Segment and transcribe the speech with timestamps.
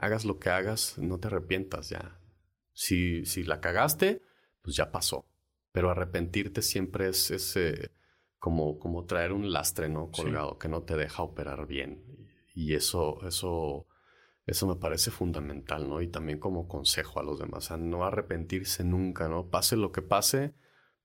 [0.00, 2.18] hagas lo que hagas, no te arrepientas ya.
[2.72, 4.22] Si, si la cagaste,
[4.62, 5.26] pues ya pasó.
[5.72, 7.92] Pero arrepentirte siempre es, es eh,
[8.38, 10.10] como, como traer un lastre, ¿no?
[10.10, 12.02] Colgado, que no te deja operar bien.
[12.54, 13.86] Y eso, eso,
[14.46, 16.00] eso me parece fundamental, ¿no?
[16.00, 19.50] Y también como consejo a los demás, a no arrepentirse nunca, ¿no?
[19.50, 20.54] Pase lo que pase,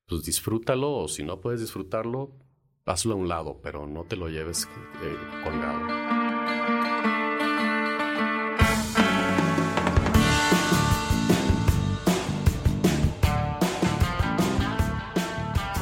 [0.07, 2.39] pues disfrútalo, o si no puedes disfrutarlo,
[2.86, 4.68] hazlo a un lado, pero no te lo lleves
[5.04, 6.04] eh, colgado.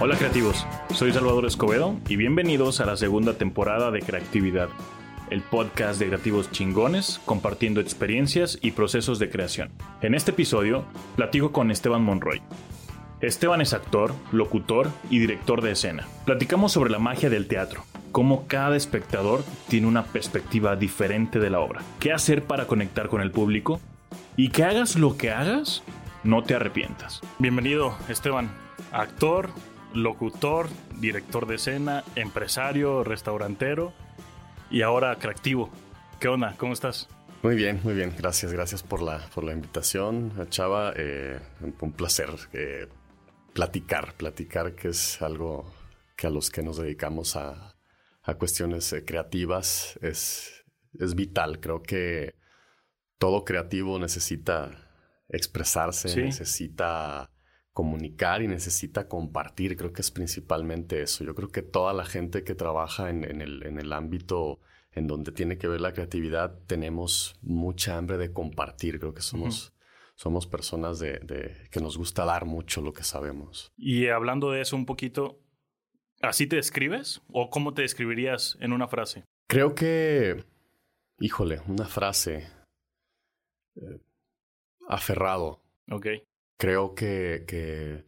[0.05, 4.67] Hola creativos, soy Salvador Escobedo y bienvenidos a la segunda temporada de Creatividad,
[5.29, 9.71] el podcast de creativos chingones compartiendo experiencias y procesos de creación.
[10.01, 10.83] En este episodio
[11.15, 12.41] platico con Esteban Monroy.
[13.21, 16.05] Esteban es actor, locutor y director de escena.
[16.25, 21.61] Platicamos sobre la magia del teatro, cómo cada espectador tiene una perspectiva diferente de la
[21.61, 23.79] obra, qué hacer para conectar con el público
[24.35, 25.81] y que hagas lo que hagas,
[26.25, 27.21] no te arrepientas.
[27.39, 28.51] Bienvenido Esteban,
[28.91, 29.49] actor,
[29.93, 30.67] locutor,
[30.99, 33.93] director de escena, empresario, restaurantero
[34.69, 35.69] y ahora creativo.
[36.19, 36.55] ¿Qué onda?
[36.57, 37.07] ¿Cómo estás?
[37.41, 38.13] Muy bien, muy bien.
[38.17, 40.93] Gracias, gracias por la, por la invitación, Chava.
[40.95, 41.39] Eh,
[41.81, 42.87] un placer eh,
[43.53, 45.71] platicar, platicar, que es algo
[46.15, 47.75] que a los que nos dedicamos a,
[48.23, 50.63] a cuestiones eh, creativas es,
[50.97, 51.59] es vital.
[51.59, 52.35] Creo que
[53.17, 54.71] todo creativo necesita
[55.29, 57.32] expresarse, necesita
[57.73, 59.75] comunicar y necesita compartir.
[59.75, 61.23] Creo que es principalmente eso.
[61.23, 64.61] Yo creo que toda la gente que trabaja en, el, en, el, ámbito
[64.91, 68.99] en donde tiene que ver la creatividad, tenemos mucha hambre de compartir.
[68.99, 69.73] Creo que somos,
[70.15, 73.73] somos personas de, que nos gusta dar mucho lo que sabemos.
[73.75, 75.41] Y hablando de eso un poquito,
[76.21, 77.23] ¿así te describes?
[77.27, 79.25] ¿O cómo te describirías en una frase?
[79.47, 80.45] Creo que,
[81.19, 82.47] híjole, una frase.
[83.75, 83.99] Eh,
[84.87, 85.63] aferrado.
[85.89, 86.07] Ok
[86.63, 88.05] creo que,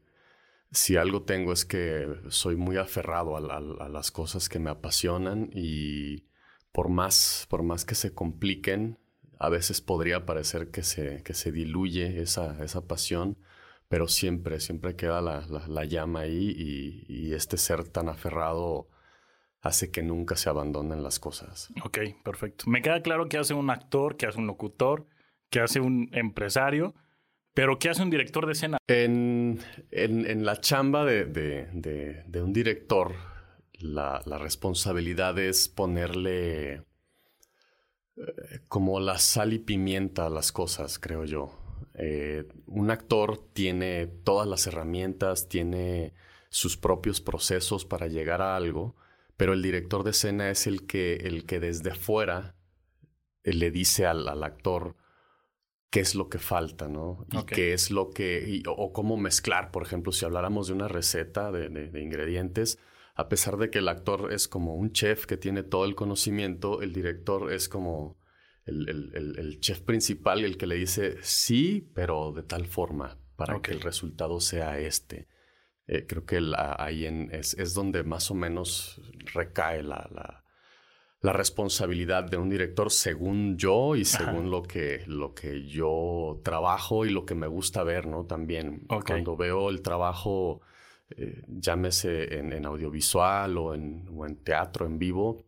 [0.72, 6.24] si algo tengo es que soy muy aferrado a, las cosas que me apasionan y
[6.72, 8.98] por más, por más que se compliquen,
[9.40, 13.38] a veces podría parecer que se, que se diluye esa, esa pasión,
[13.90, 18.88] pero siempre, siempre queda la, llama ahí y, y, este ser tan aferrado
[19.60, 21.74] hace que nunca se abandonen las cosas.
[21.84, 22.70] Ok, perfecto.
[22.70, 25.08] Me queda claro que hace un actor, que hace un locutor,
[25.50, 26.96] que hace un empresario
[27.56, 28.78] pero, ¿qué hace un director de escena?
[28.86, 29.62] En,
[30.46, 33.14] la chamba de, un director,
[33.80, 36.84] la, responsabilidad es ponerle eh,
[38.68, 41.58] como la sal y pimienta a las cosas, creo yo.
[41.94, 46.14] Eh, un actor tiene todas las herramientas, tiene
[46.50, 48.98] sus propios procesos para llegar a algo,
[49.38, 52.58] pero el director de escena es el que, el que desde fuera
[53.44, 54.98] eh, le dice al, al actor,
[55.96, 57.26] qué es lo que falta, ¿no?
[57.32, 61.54] Y qué es lo que, o, cómo mezclar, por ejemplo, si habláramos de una receta
[61.54, 62.80] de, ingredientes,
[63.16, 66.82] a pesar de que el actor es como un chef que tiene todo el conocimiento,
[66.82, 68.20] el director es como
[68.66, 73.80] el, chef principal, el que le dice sí, pero de tal forma, para que el
[73.80, 75.30] resultado sea este.
[75.88, 79.00] Eh, creo que ahí es, donde más o menos
[79.34, 80.45] recae la la
[81.34, 87.10] responsabilidad de un director según yo y según lo que, lo que yo trabajo y
[87.10, 88.26] lo que me gusta ver, ¿no?
[88.26, 90.62] También cuando veo el trabajo,
[91.10, 95.46] eh, llámese en, audiovisual o en, o en, teatro en vivo,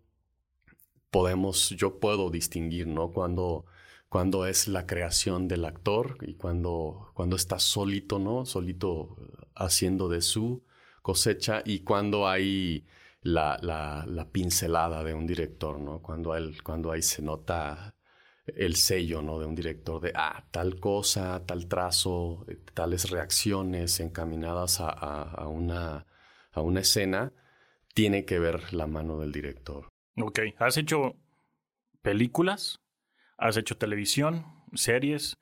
[1.11, 3.11] podemos, yo puedo distinguir, ¿no?
[3.11, 3.65] Cuando,
[4.09, 8.45] cuando es la creación del actor y cuando, cuando está solito, ¿no?
[8.45, 9.17] Solito
[9.53, 10.63] haciendo de su
[11.01, 12.85] cosecha y cuando hay
[13.27, 16.01] la, la, pincelada de un director, ¿no?
[16.01, 17.93] Cuando, él, cuando ahí se nota
[18.45, 19.39] el sello, ¿no?
[19.39, 25.47] De un director de, ah, tal cosa, tal trazo, eh, tales reacciones encaminadas a, a,
[25.47, 26.05] una,
[26.51, 27.33] a una escena,
[27.93, 29.89] tiene que ver la mano del director.
[30.15, 31.17] Ok, ¿has hecho
[32.01, 32.79] películas?
[33.37, 35.37] ¿Has hecho televisión, series,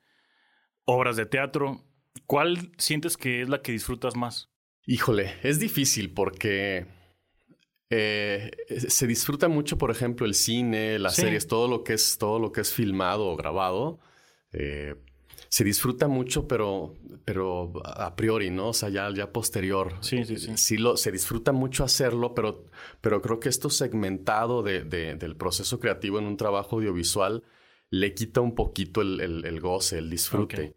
[0.84, 1.84] obras de teatro?
[2.26, 4.50] ¿Cuál sientes que es la que disfrutas más?
[4.86, 6.95] Híjole, es difícil porque
[7.90, 8.50] eh,
[8.88, 12.52] se disfruta mucho, por ejemplo, el cine, las series, todo lo que es, todo lo
[12.52, 14.00] que es filmado o grabado.
[14.52, 14.96] Eh,
[15.48, 16.94] se disfruta mucho, pero,
[17.24, 18.68] pero a priori, ¿no?
[18.68, 19.94] O sea, ya, ya posterior.
[20.00, 20.56] Sí, sí, sí.
[20.56, 22.64] Sí lo, se disfruta mucho hacerlo, pero,
[23.00, 27.44] pero creo que esto segmentado de, del proceso creativo en un trabajo audiovisual
[27.90, 30.74] le quita un poquito el, goce, el disfrute.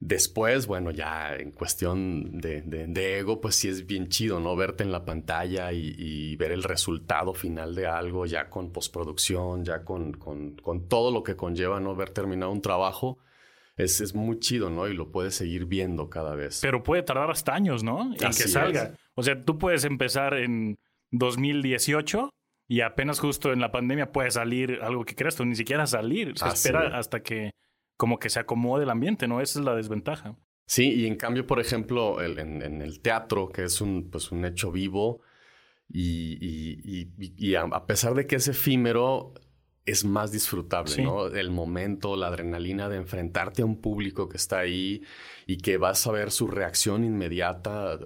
[0.00, 4.54] Después, bueno, ya en cuestión de, de, ego, pues sí es bien chido, ¿no?
[4.54, 9.84] Verte en la pantalla y, ver el resultado final de algo, ya con postproducción, ya
[9.84, 11.96] con, con, con, todo lo que conlleva, ¿no?
[11.96, 13.18] Ver terminado un trabajo.
[13.76, 14.86] Es, es, muy chido, ¿no?
[14.86, 16.60] Y lo puedes seguir viendo cada vez.
[16.62, 18.12] Pero puede tardar hasta años, ¿no?
[18.12, 18.94] En que salga.
[19.14, 20.78] O sea, tú puedes empezar en
[21.10, 22.30] 2018
[22.68, 26.38] y apenas justo en la pandemia puede salir algo que creas tú, ni siquiera salir.
[26.38, 27.52] Se espera hasta que
[27.98, 29.42] como que se acomode el ambiente, ¿no?
[29.42, 30.36] Esa es la desventaja.
[30.66, 34.70] Sí, y en cambio, por ejemplo, en, el teatro, que es un, pues, un hecho
[34.70, 35.20] vivo,
[35.90, 39.34] y, a, pesar de que es efímero,
[39.84, 41.26] es más disfrutable, ¿no?
[41.26, 45.02] El momento, la adrenalina de enfrentarte a un público que está ahí
[45.46, 47.98] y que vas a ver su reacción inmediata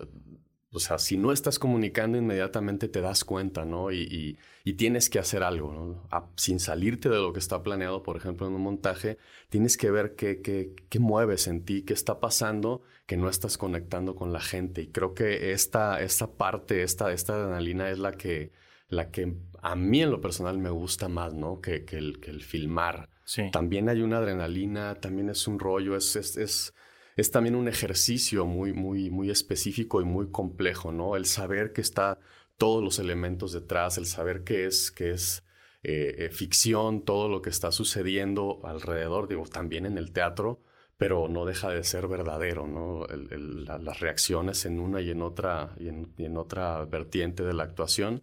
[0.75, 3.93] o sea, si no estás comunicando inmediatamente te das cuenta, ¿no?
[3.93, 4.39] Y,
[4.79, 6.31] tienes que hacer algo, ¿no?
[6.37, 9.19] sin salirte de lo que está planeado, por ejemplo, en un montaje,
[9.51, 13.59] tienes que ver qué, qué, qué, mueves en ti, qué está pasando, que no estás
[13.59, 14.83] conectando con la gente.
[14.83, 18.53] Y creo que esta, esta parte, esta, esta adrenalina es la que,
[18.89, 21.61] la que a mí en lo personal me gusta más, ¿no?
[21.61, 23.11] Que, que, el, que el filmar.
[23.25, 23.51] Sí.
[23.53, 26.75] También hay una adrenalina, también es un rollo, es, es, es
[27.17, 31.17] es también un ejercicio muy, muy, muy específico y muy complejo, ¿no?
[31.17, 32.19] El saber que está
[32.57, 35.45] todos los elementos detrás, el saber que es, que es
[35.83, 40.63] eh, eh, ficción, todo lo que está sucediendo alrededor, digo, también en el teatro,
[40.97, 43.05] pero no deja de ser verdadero, ¿no?
[43.09, 48.23] las reacciones en una y en otra, y en, otra vertiente de la actuación,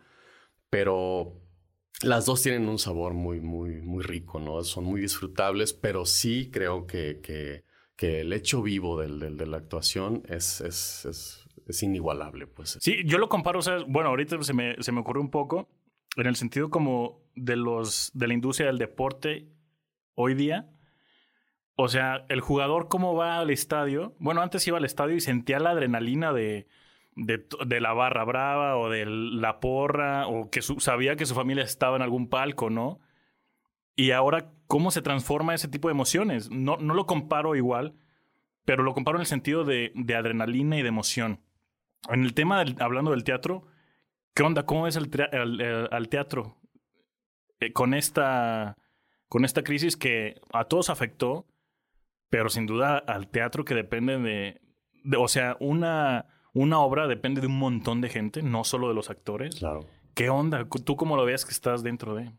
[0.70, 1.34] pero
[2.02, 4.64] las dos tienen un sabor muy, muy, muy rico, ¿no?
[4.64, 7.66] Son muy disfrutables, pero sí creo que, que
[8.00, 12.48] que el hecho vivo del, de la actuación es, es, es, inigualable.
[12.48, 12.78] Pues.
[12.80, 15.68] Sí, yo lo comparo, o sea, bueno, ahorita se me, se me ocurrió un poco
[16.16, 19.50] en el sentido como de, los, de la industria del deporte
[20.16, 20.70] hoy día.
[21.76, 24.16] O sea, el jugador cómo va al estadio.
[24.18, 26.70] Bueno, antes iba al estadio y sentía la adrenalina de,
[27.18, 31.98] de, la barra brava o de la porra o que sabía que su familia estaba
[31.98, 33.02] en algún palco, ¿no?
[34.00, 36.50] Y ahora, ¿cómo se transforma ese tipo de emociones?
[36.50, 37.96] No, no lo comparo igual,
[38.64, 41.42] pero lo comparo en el sentido de, adrenalina y de emoción.
[42.08, 43.68] En el tema, hablando del teatro,
[44.34, 44.66] ¿qué onda?
[44.66, 45.10] ¿Cómo ves al,
[46.08, 46.56] teatro
[47.60, 48.78] eh, con, esta,
[49.28, 51.46] con esta crisis que a todos afectó,
[52.30, 54.62] pero sin duda al teatro que depende de,
[55.04, 58.94] de o sea, una, una obra depende de un montón de gente, no solo de
[58.94, 59.58] los actores.
[59.58, 59.82] Claro.
[60.14, 60.66] ¿Qué onda?
[60.70, 62.32] ¿Tú cómo lo ves que estás dentro de?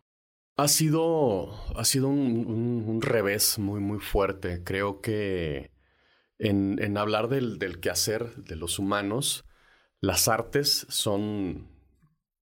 [0.60, 4.62] Ha sido, ha sido un, revés muy, muy fuerte.
[4.62, 5.70] Creo que
[6.38, 9.46] en, hablar del, del, quehacer de los humanos,
[10.00, 11.70] las artes son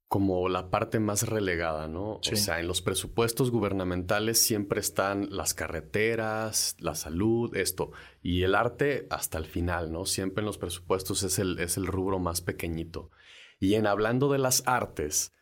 [0.09, 2.15] como la parte más relegada, ¿no?
[2.15, 7.93] O sea, en los presupuestos gubernamentales siempre están las carreteras, la salud, esto.
[8.21, 10.07] Y el arte hasta el final, ¿no?
[10.07, 13.13] Siempre en los presupuestos es el, es el rubro más pequeñito.
[13.61, 15.33] Y en hablando de las artes,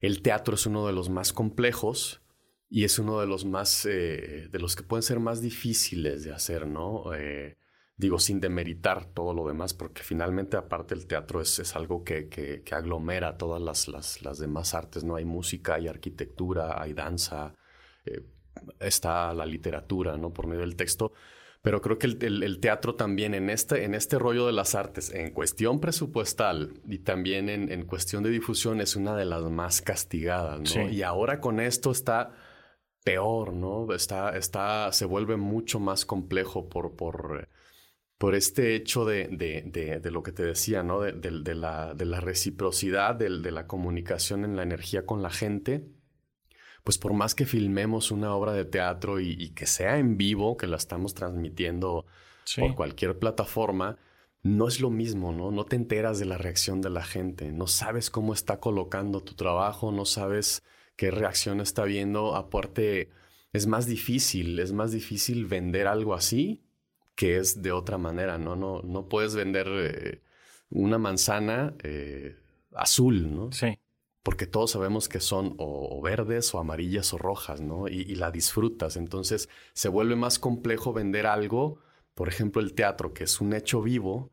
[0.00, 2.22] el teatro es uno de los más complejos
[2.68, 6.32] y es uno de los más, eh, de los que pueden ser más difíciles de
[6.32, 7.14] hacer, ¿no?
[7.14, 7.56] Eh,
[7.96, 12.28] digo, sin demeritar todo lo demás, porque finalmente aparte el teatro es, es algo que,
[12.28, 15.16] que, aglomera todas las, las, las, demás artes, ¿no?
[15.16, 17.54] Hay música, hay arquitectura, hay danza,
[18.04, 18.22] eh,
[18.80, 20.32] está la literatura, ¿no?
[20.32, 21.12] Por medio del texto.
[21.66, 25.32] Pero creo que el, teatro también en este, en este rollo de las artes, en
[25.32, 30.88] cuestión presupuestal y también en, cuestión de difusión, es una de las más castigadas, ¿no?
[30.88, 32.30] Y ahora con esto está
[33.02, 33.92] peor, ¿no?
[33.92, 37.48] Está, está, se vuelve mucho más complejo por, por,
[38.16, 41.00] por este hecho de, de, de, lo que te decía, ¿no?
[41.00, 45.84] De, la, de la reciprocidad, de, la comunicación en la energía con la gente
[46.86, 50.68] pues por más que filmemos una obra de teatro y, que sea en vivo, que
[50.68, 52.06] la estamos transmitiendo
[52.60, 53.98] por cualquier plataforma,
[54.44, 55.50] no es lo mismo, ¿no?
[55.50, 59.34] No te enteras de la reacción de la gente, no sabes cómo está colocando tu
[59.34, 60.62] trabajo, no sabes
[60.94, 62.36] qué reacción está viendo.
[62.36, 63.10] Aparte,
[63.52, 66.62] es más difícil, es más difícil vender algo así
[67.16, 68.54] que es de otra manera, ¿no?
[68.54, 70.22] No, no puedes vender eh,
[70.70, 72.36] una manzana eh,
[72.70, 73.50] azul, ¿no?
[73.50, 73.76] Sí
[74.26, 77.86] porque todos sabemos que son o, verdes o amarillas o rojas, ¿no?
[77.86, 78.96] Y, la disfrutas.
[78.96, 81.78] Entonces se vuelve más complejo vender algo,
[82.12, 84.32] por ejemplo el teatro, que es un hecho vivo,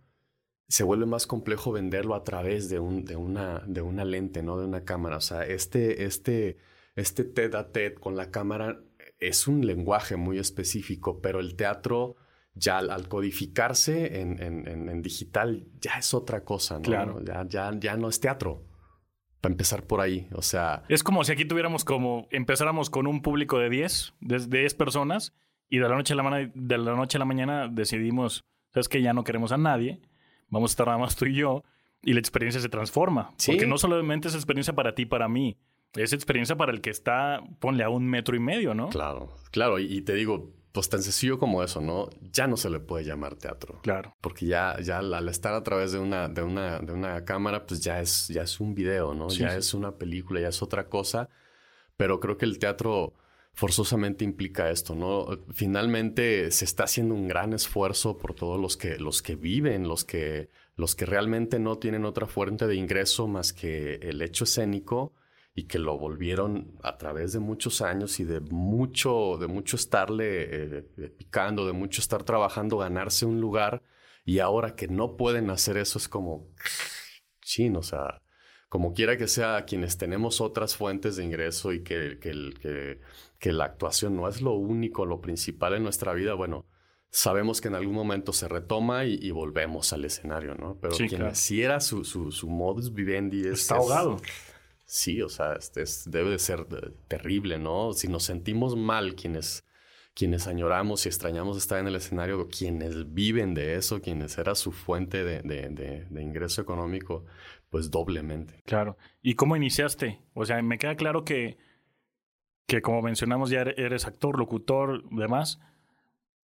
[0.67, 4.57] se vuelve más complejo venderlo a través de, un, de, una, de una lente, ¿no?
[4.57, 5.17] De una cámara.
[5.17, 6.57] O sea, este, este,
[6.95, 8.81] este TED a TED con la cámara
[9.19, 12.15] es un lenguaje muy específico, pero el teatro
[12.55, 16.81] ya al, codificarse en, en, digital ya es otra cosa, ¿no?
[16.81, 17.23] Claro.
[17.23, 18.72] Ya, ya, ya no es teatro
[19.43, 20.27] para empezar por ahí.
[20.31, 20.83] O sea.
[20.89, 22.27] Es como si aquí tuviéramos como.
[22.31, 25.33] Empezáramos con un público de 10, de 10 personas,
[25.69, 29.01] y de la noche a la, de la noche a la mañana decidimos sabes que
[29.01, 30.01] ya no queremos a nadie,
[30.49, 31.63] vamos a estar nada más tú y yo,
[32.01, 33.33] y la experiencia se transforma.
[33.45, 35.57] Porque no solamente es experiencia para ti, para mí,
[35.95, 38.89] es experiencia para el que está, ponle a un metro y medio, ¿no?
[38.89, 42.09] Claro, claro, y, te digo, pues tan sencillo como eso, ¿no?
[42.31, 43.79] Ya no se le puede llamar teatro.
[43.83, 44.17] Claro.
[44.19, 47.79] Porque ya, ya al estar a través de una, de una, de una cámara, pues
[47.81, 49.29] ya es, ya es un video, ¿no?
[49.29, 51.29] ya es una película, ya es otra cosa.
[51.95, 53.13] Pero creo que el teatro
[53.53, 55.27] forzosamente implica esto, ¿no?
[55.53, 60.03] Finalmente se está haciendo un gran esfuerzo por todos los que, los que viven, los
[60.03, 65.13] que, los que realmente no tienen otra fuente de ingreso más que el hecho escénico
[65.55, 70.77] y que lo volvieron a través de muchos años y de mucho, de mucho estarle
[70.77, 73.83] eh, picando, de mucho estar trabajando, ganarse un lugar
[74.25, 76.47] y ahora que no pueden hacer eso es como,
[77.41, 78.21] chin, o sea,
[78.69, 82.99] como quiera que sea, quienes tenemos otras fuentes de ingreso y que, que,
[83.37, 86.65] que, la actuación no es lo único, lo principal en nuestra vida, bueno,
[87.11, 90.79] sabemos que en algún momento se retoma y, volvemos al escenario, ¿no?
[90.81, 93.61] Pero quien si era su, su, modus vivendi es...
[93.61, 94.19] Está ahogado.
[94.93, 95.57] Sí, o sea,
[96.05, 96.67] debe de ser
[97.07, 97.93] terrible, ¿no?
[97.93, 99.65] Si nos sentimos mal quienes,
[100.13, 104.71] quienes añoramos y extrañamos estar en el escenario, quienes viven de eso, quienes era su
[104.71, 107.25] fuente de, de, ingreso económico,
[107.71, 108.61] pues doblemente.
[108.67, 108.95] Claro.
[109.23, 110.21] ¿Y cómo iniciaste?
[110.35, 111.57] O sea, me queda claro que,
[112.67, 115.59] que como mencionamos ya eres actor, locutor, demás.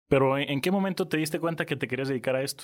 [0.07, 2.63] Pero ¿en qué momento te diste cuenta que te querías dedicar a esto?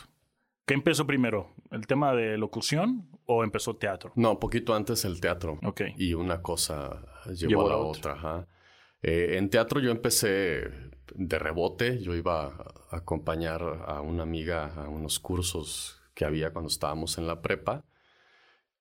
[0.68, 1.56] ¿Qué empezó primero?
[1.72, 4.12] ¿El tema de locución o empezó teatro?
[4.16, 5.58] No, poquito antes el teatro.
[5.64, 5.82] Ok.
[5.98, 8.48] Y una cosa llevó, a la otra.
[9.02, 10.70] Eh, en teatro yo empecé
[11.16, 12.00] de rebote.
[12.02, 17.28] Yo iba a acompañar a una amiga a unos cursos que había cuando estábamos en
[17.28, 17.86] la prepa.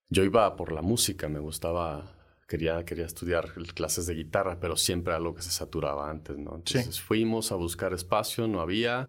[0.08, 2.16] Yo iba por la música, me gustaba,
[2.48, 6.56] quería, quería estudiar clases de guitarra, pero siempre algo que se saturaba antes, ¿no?
[6.56, 9.08] Entonces fuimos a buscar espacio, no había,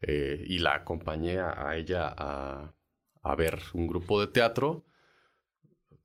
[0.00, 2.74] eh, y la acompañé a, ella a,
[3.22, 4.84] a, ver un grupo de teatro.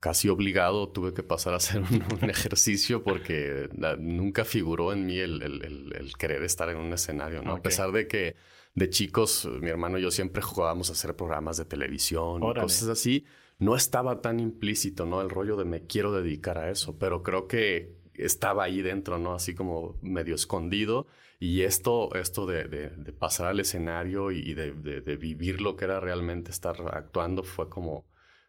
[0.00, 1.82] Casi obligado tuve que pasar a hacer
[2.22, 7.52] un, ejercicio porque nunca figuró en mí el, el, querer estar en un escenario, ¿no?
[7.54, 8.36] A pesar de que
[8.74, 12.88] de chicos, mi hermano y yo siempre jugábamos a hacer programas de televisión y cosas
[12.88, 13.24] así
[13.58, 15.20] no estaba tan implícito, ¿no?
[15.20, 19.34] El rollo de me quiero dedicar a eso, pero creo que estaba ahí dentro, ¿no?
[19.34, 21.06] Así como medio escondido.
[21.40, 26.00] Y esto, esto de, de, pasar al escenario y de, de, vivir lo que era
[26.00, 28.06] realmente estar actuando fue como,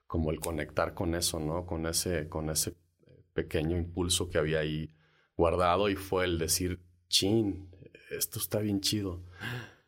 [0.07, 1.65] como el conectar con eso, ¿no?
[1.65, 2.75] Con ese, con ese
[3.33, 4.93] pequeño impulso que había ahí
[5.35, 6.79] guardado y fue el decir,
[7.09, 7.69] chin,
[8.11, 9.23] esto está bien chido.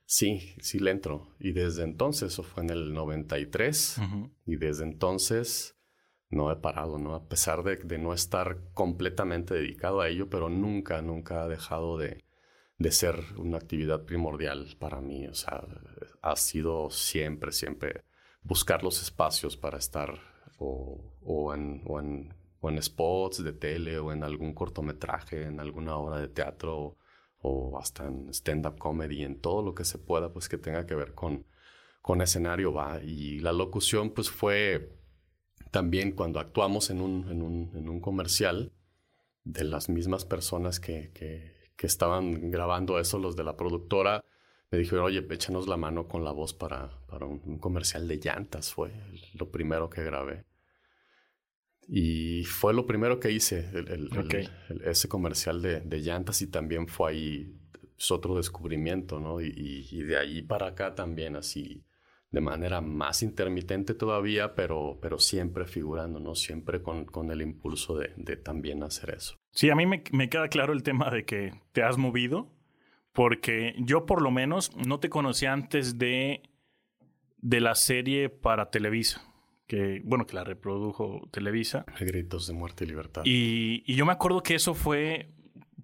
[0.05, 1.35] Sí, sí le entro.
[1.39, 4.01] Y desde entonces, eso fue en el 93,
[4.45, 5.76] y desde entonces
[6.29, 7.15] no he parado, ¿no?
[7.15, 12.23] A pesar de, no estar completamente dedicado a ello, pero nunca, nunca ha dejado de,
[12.77, 15.27] de, ser una actividad primordial para mí.
[15.27, 15.63] O sea,
[16.21, 18.03] ha sido siempre, siempre
[18.43, 20.19] buscar los espacios para estar
[20.59, 25.59] o, o, en, o, en, o en spots de tele o en algún cortometraje, en
[25.59, 26.97] alguna obra de teatro
[27.39, 30.95] o hasta en stand-up comedy, en todo lo que se pueda, pues que tenga que
[30.95, 31.45] ver con,
[32.01, 32.99] con escenario va.
[33.03, 34.97] Y la locución, pues fue
[35.71, 38.73] también cuando actuamos en un, en un, en un comercial
[39.43, 44.23] de las mismas personas que, que, que, estaban grabando eso, los de la productora,
[44.71, 48.73] me dijeron, oye, échanos la mano con la voz para, para un, comercial de llantas,
[48.73, 48.91] fue
[49.33, 50.45] lo primero que grabé.
[51.87, 54.09] Y fue lo primero que hice, el,
[54.83, 57.57] ese comercial de, de, llantas y también fue ahí
[57.97, 59.41] es otro descubrimiento, ¿no?
[59.41, 61.83] Y, y, de ahí para acá también así,
[62.31, 66.35] de manera más intermitente todavía, pero, pero siempre figurando, ¿no?
[66.35, 69.37] Siempre con, con el impulso de, de, también hacer eso.
[69.51, 72.51] Sí, a mí me, me queda claro el tema de que te has movido,
[73.13, 76.41] porque yo por lo menos no te conocí antes de,
[77.37, 79.27] de la serie para Televisa
[79.67, 81.85] que, bueno, que la reprodujo Televisa.
[81.99, 83.21] Gritos de muerte y libertad.
[83.25, 85.29] Y, y yo me acuerdo que eso fue,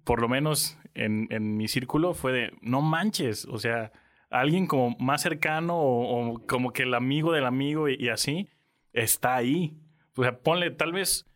[0.02, 3.92] por lo menos en, en, mi círculo, fue de, no manches, o sea,
[4.34, 8.48] alguien como más cercano o, como que el amigo del amigo y, así,
[8.92, 9.78] está ahí.
[10.16, 11.26] O sea, ponle, tal vez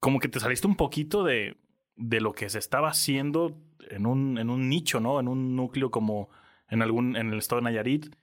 [0.00, 1.56] como que te saliste un poquito de,
[1.94, 3.56] de lo que se estaba haciendo
[3.88, 5.20] en un, en un nicho, ¿no?
[5.20, 6.30] En un núcleo como
[6.68, 8.16] en algún, en el estado de Nayarit.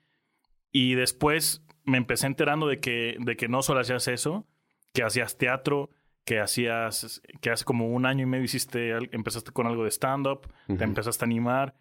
[0.72, 4.46] Y después me empecé enterando de que, de que no solo hacías eso,
[4.94, 5.92] que hacías teatro,
[6.26, 10.52] que hacías, que hace como un año y medio hiciste, empezaste con algo de stand-up,
[10.68, 11.74] te empezaste a animar,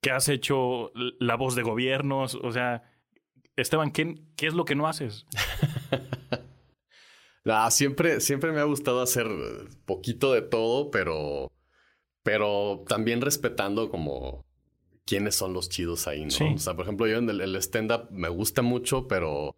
[0.00, 2.82] que has hecho la voz de gobiernos, o sea,
[3.56, 5.26] Esteban, ¿qué, qué es lo que no haces?
[7.44, 9.26] ah, siempre, siempre me ha gustado hacer
[9.84, 11.50] poquito de todo, pero,
[12.22, 14.44] pero también respetando como
[15.04, 16.54] quiénes son los chidos ahí, ¿no?
[16.54, 19.56] O sea, por ejemplo, yo en el, stand-up me gusta mucho, pero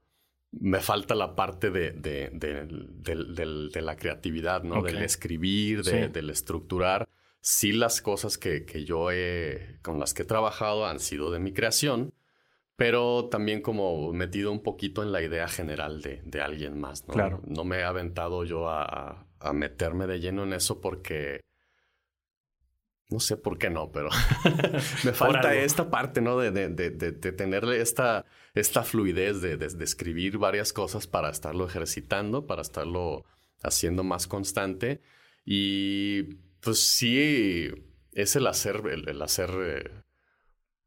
[0.52, 4.82] me falta la parte de, de, de, la creatividad, ¿no?
[4.82, 7.08] Del escribir, del estructurar.
[7.40, 11.38] Sí, las cosas que, que, yo he, con las que he trabajado han sido de
[11.38, 12.12] mi creación,
[12.76, 17.14] pero también como metido un poquito en la idea general de, alguien más, ¿no?
[17.14, 17.40] Claro.
[17.46, 21.40] No me he aventado yo a, a meterme de lleno en eso porque
[23.10, 24.08] no sé por qué no, pero
[25.04, 26.38] me falta esta parte, ¿no?
[26.38, 32.46] De, de, de, de tenerle esta, esta fluidez de, escribir varias cosas para estarlo ejercitando,
[32.46, 33.24] para estarlo
[33.62, 35.00] haciendo más constante.
[35.44, 37.68] Y pues sí,
[38.12, 39.90] es el hacer, el, hacer eh,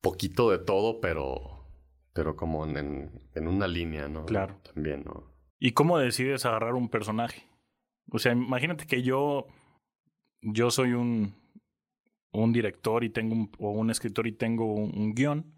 [0.02, 1.68] poquito de todo, pero,
[2.14, 4.26] pero como en, en, una línea, ¿no?
[4.26, 4.60] Claro.
[4.74, 5.34] También, ¿no?
[5.60, 7.48] ¿Y cómo decides agarrar un personaje?
[8.12, 9.48] O sea, imagínate que yo,
[10.42, 11.34] yo soy un
[12.34, 15.54] un director y tengo un, o un escritor y tengo un, guion,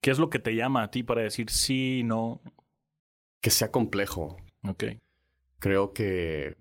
[0.00, 2.42] ¿qué es lo que te llama a ti para decir sí, no?
[3.40, 4.36] Que sea complejo.
[4.64, 4.84] Ok.
[5.60, 6.56] Creo que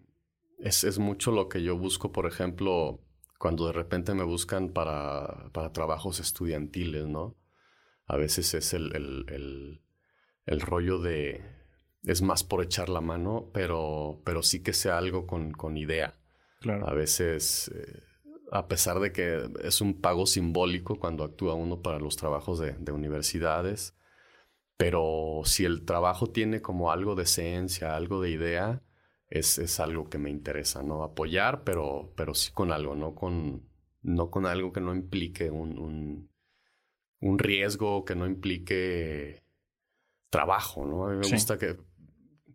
[0.57, 3.01] es, es mucho lo que yo busco, por ejemplo,
[3.37, 7.37] cuando de repente me buscan para, para trabajos estudiantiles, ¿no?
[8.05, 9.81] A veces es el, el,
[10.45, 11.43] el, rollo de...
[12.03, 16.19] Es más por echar la mano, pero, pero sí que sea algo con, con idea.
[16.61, 16.87] Claro.
[16.87, 17.69] A veces...
[17.75, 18.07] Eh,
[18.51, 22.91] a pesar de que es un pago simbólico cuando actúa uno para los trabajos de,
[22.91, 23.95] universidades,
[24.77, 28.83] pero si el trabajo tiene como algo de esencia, algo de idea,
[29.29, 31.03] es, es algo que me interesa, ¿no?
[31.03, 33.63] Apoyar, pero, pero sí con algo, no con,
[34.01, 36.29] no con algo que no implique un, un,
[37.19, 39.43] un riesgo, que no implique
[40.29, 41.07] trabajo, ¿no?
[41.07, 41.77] A mí me gusta que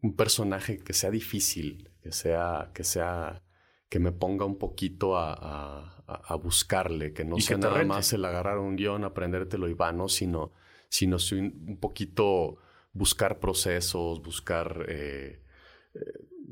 [0.03, 3.43] un personaje que sea difícil, que sea, que sea
[3.89, 8.59] que me ponga un poquito a, a, buscarle, que no sea nada más el agarrar
[8.59, 10.09] un guion, aprendértelo y va, ¿no?
[10.09, 10.53] Sino,
[10.89, 12.57] sino un poquito
[12.95, 15.43] buscar procesos, buscar eh,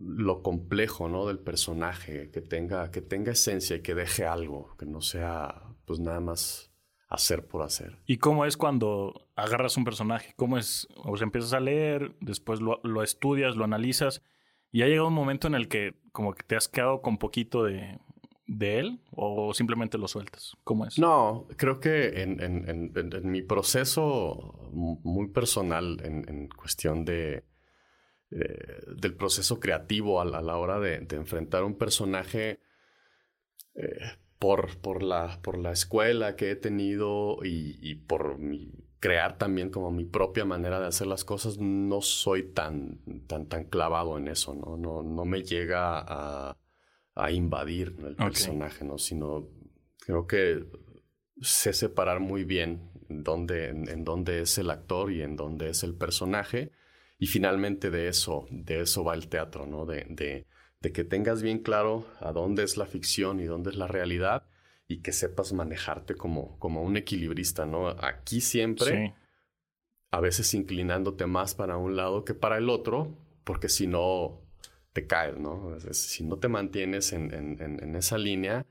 [0.03, 1.27] lo complejo, ¿no?
[1.27, 6.01] Del personaje, que tenga, que tenga esencia y que deje algo, que no sea, pues
[6.01, 6.73] nada más
[7.09, 7.99] hacer por hacer.
[8.07, 10.33] ¿Y cómo es cuando agarras un personaje?
[10.37, 10.87] ¿Cómo es?
[10.97, 14.23] O sea, empiezas a leer, después lo, lo estudias, lo analizas
[14.73, 17.65] ¿Y ha llegado un momento en el que como que te has quedado con poquito
[17.65, 17.99] de,
[18.47, 20.57] de él o simplemente lo sueltas?
[20.65, 20.99] ¿Cómo es?
[20.99, 27.45] No, creo que en, en, en, mi proceso muy personal, en, cuestión de,
[28.31, 32.61] del proceso creativo a la, hora de, enfrentar un personaje,
[33.75, 33.99] eh,
[34.39, 39.71] por, por, la, por la escuela que he tenido y, y por mi crear también
[39.71, 44.29] como mi propia manera de hacer las cosas, no soy tan, tan, tan clavado en
[44.29, 44.77] eso, ¿no?
[44.77, 46.59] No, no me llega a,
[47.15, 48.99] a invadir el personaje, ¿no?
[48.99, 49.49] Sino
[49.99, 50.67] creo que
[51.41, 55.95] sé separar muy bien dónde, en, dónde es el actor y en dónde es el
[55.95, 56.71] personaje.
[57.21, 59.85] Y finalmente de eso, de eso va el teatro, ¿no?
[59.85, 60.47] De, de,
[60.81, 64.47] de que tengas bien claro a dónde es la ficción y dónde es la realidad
[64.89, 67.91] y que sepas manejarte como, como un equilibrista, ¿no?
[67.91, 69.15] Aquí siempre,
[70.11, 74.41] a veces inclinándote más para un lado que para el otro, porque si no
[74.95, 75.79] te caes, ¿no?
[75.93, 78.67] Si no te mantienes en, en, esa línea,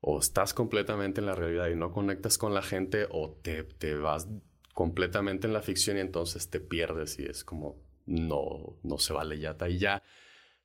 [0.00, 3.94] o estás completamente en la realidad y no conectas con la gente, o te, te
[3.94, 4.26] vas
[4.72, 9.38] completamente en la ficción y entonces te pierdes y es como, no, no se vale
[9.38, 10.02] ya, y ya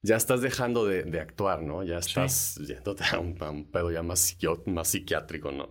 [0.05, 1.83] ya estás dejando de, actuar, ¿no?
[1.83, 3.35] Ya estás yéndote a un,
[3.71, 5.67] pedo ya más, más psiquiátrico, ¿no?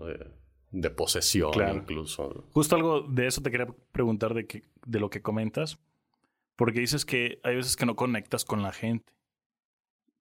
[0.72, 2.48] De, posesión incluso.
[2.50, 5.78] Justo algo de eso te quería preguntar de, que, de lo que comentas,
[6.56, 9.12] porque dices que hay veces que no conectas con la gente.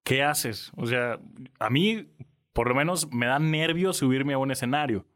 [0.04, 0.72] ¿Qué haces?
[0.76, 1.20] O sea,
[1.60, 2.08] a mí,
[2.52, 5.08] por lo menos, me da nervio subirme a un escenario.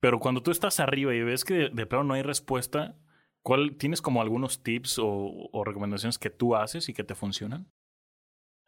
[0.00, 2.96] Pero cuando tú estás arriba y ves que de, plano no hay respuesta,
[3.42, 7.70] ¿cuál, ¿tienes como algunos tips o, o recomendaciones que tú haces y que te funcionan?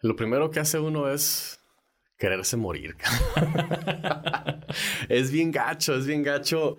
[0.00, 1.60] Lo primero que hace uno es
[2.18, 2.96] quererse morir.
[5.08, 6.78] es bien gacho, es bien gacho,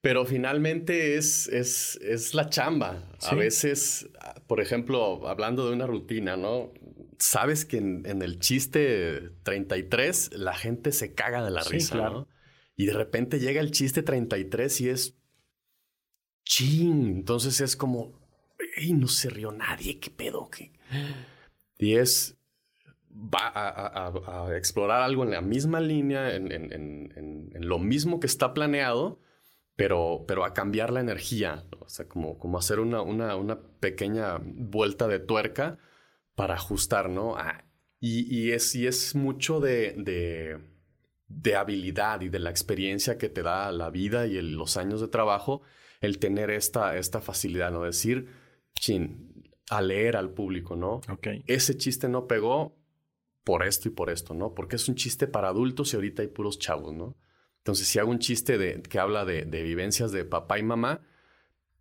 [0.00, 3.02] pero finalmente es, es, es la chamba.
[3.22, 4.08] A veces,
[4.46, 6.72] por ejemplo, hablando de una rutina, ¿no?
[7.18, 12.28] Sabes que en, el chiste 33 la gente se caga de la risa, ¿no?
[12.76, 15.16] Y de repente llega el chiste 33 y es
[16.44, 17.06] ching.
[17.06, 18.20] Entonces es como,
[18.76, 19.98] ¡Ey, no se rió nadie!
[19.98, 20.48] ¿Qué pedo?
[20.50, 20.72] ¿Qué?
[21.78, 22.36] Y es
[23.14, 29.20] va a, explorar algo en la misma línea, en, lo mismo que está planeado,
[29.76, 35.08] pero, pero a cambiar la energía, o sea, como, como hacer una, una, pequeña vuelta
[35.08, 35.78] de tuerca
[36.34, 37.36] para ajustar, ¿no?
[38.00, 40.60] Y, y, es, y es mucho de,
[41.28, 45.08] de habilidad y de la experiencia que te da la vida y los años de
[45.08, 45.62] trabajo,
[46.04, 47.82] el tener esta, esta facilidad, ¿no?
[47.82, 48.28] Decir,
[48.74, 49.34] chin,
[49.70, 51.00] a leer al público, ¿no?
[51.46, 52.76] Ese chiste no pegó
[53.44, 54.54] por esto y por esto, ¿no?
[54.54, 57.16] Porque es un chiste para adultos y ahorita hay puros chavos, ¿no?
[57.58, 61.00] Entonces, si hago un chiste de, que habla de, vivencias de papá y mamá,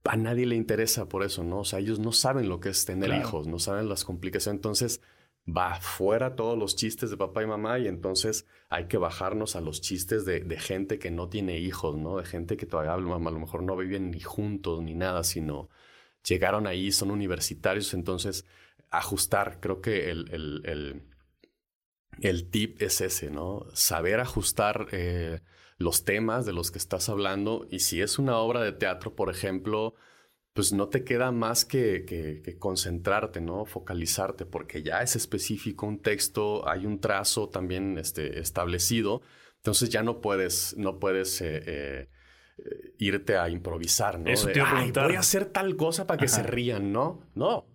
[0.05, 1.59] a nadie le interesa por eso, ¿no?
[1.59, 4.57] O sea, ellos no saben lo que es tener hijos, no saben las complicaciones.
[4.57, 5.01] Entonces,
[5.45, 9.61] va fuera todos los chistes de papá y mamá y entonces hay que bajarnos a
[9.61, 12.17] los chistes de, gente que no tiene hijos, ¿no?
[12.17, 15.69] De gente que todavía a lo mejor no viven ni juntos ni nada, sino
[16.27, 18.45] llegaron ahí, son universitarios, entonces
[18.89, 21.03] ajustar, creo que el, el, el,
[22.21, 23.65] el tip es ese, ¿no?
[23.73, 25.41] Saber ajustar eh,
[25.77, 29.29] los temas de los que estás hablando y si es una obra de teatro, por
[29.29, 29.95] ejemplo,
[30.53, 33.65] pues no te queda más que, que, concentrarte, ¿no?
[33.65, 39.23] Focalizarte, porque ya es específico un texto, hay un trazo también este, establecido,
[39.57, 42.09] entonces ya no puedes, no puedes eh, eh,
[42.99, 44.29] irte a improvisar, ¿no?
[44.29, 47.21] Eso te voy a hacer tal cosa para que se rían, ¿no?
[47.33, 47.65] No,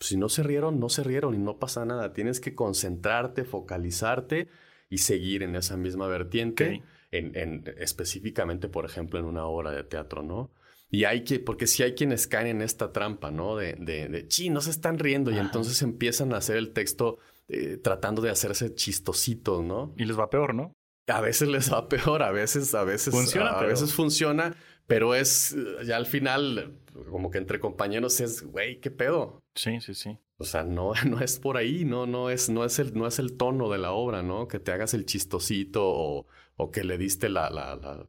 [0.00, 2.14] si no se rieron, no se rieron y no pasa nada.
[2.14, 4.48] Tienes que concentrarte, focalizarte
[4.88, 9.84] y seguir en esa misma vertiente, en, en, específicamente, por ejemplo, en una obra de
[9.84, 10.50] teatro, ¿no?
[10.94, 13.56] Y hay que, porque si hay quienes caen en esta trampa, ¿no?
[13.56, 17.18] De, de, de chi, no se están riendo y entonces empiezan a hacer el texto
[17.48, 19.94] eh, tratando de hacerse chistositos, ¿no?
[19.96, 20.74] Y les va peor, ¿no?
[21.06, 24.54] A veces les va peor, a veces, a veces funciona, a, veces funciona,
[24.86, 26.78] pero es ya al final
[27.10, 29.40] como que entre compañeros es, güey, qué pedo.
[29.54, 30.18] Sí, sí, sí.
[30.36, 33.18] O sea, no, no es por ahí, no, no es, no es el, no es
[33.18, 34.46] el tono de la obra, ¿no?
[34.46, 36.26] Que te hagas el chistosito o,
[36.56, 38.06] o que le diste la, la, la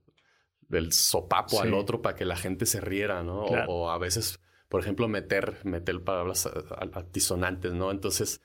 [0.78, 3.44] el sopapo al otro para que la gente se riera, ¿no?
[3.44, 6.50] O, a veces, por ejemplo, meter, meter palabras
[6.94, 7.92] altisonantes, ¿no?
[7.92, 8.42] Entonces,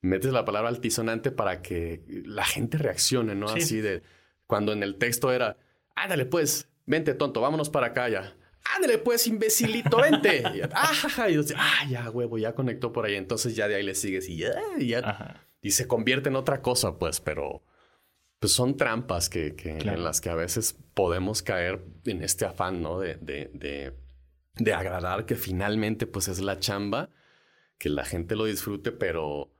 [0.00, 3.48] metes la palabra altisonante para que la gente reaccione, ¿no?
[3.48, 4.02] Así de,
[4.46, 5.56] cuando en el texto era,
[5.94, 8.36] ándale pues, vente tonto, vámonos para acá ya.
[8.76, 10.42] Ándale pues, imbecilito, vente.
[10.54, 13.16] y, ah, y ah, ya, huevo, ya conectó por ahí.
[13.16, 15.42] Entonces ya de ahí le sigues y ya, y ya.
[15.60, 17.62] Y se convierte en otra cosa, pues, pero
[18.42, 22.98] pues son trampas que, en las que a veces podemos caer en este afán, ¿no?
[22.98, 23.94] De, de,
[24.56, 27.10] de, agradar, que finalmente pues es la chamba,
[27.78, 29.54] que la gente lo disfrute, pero,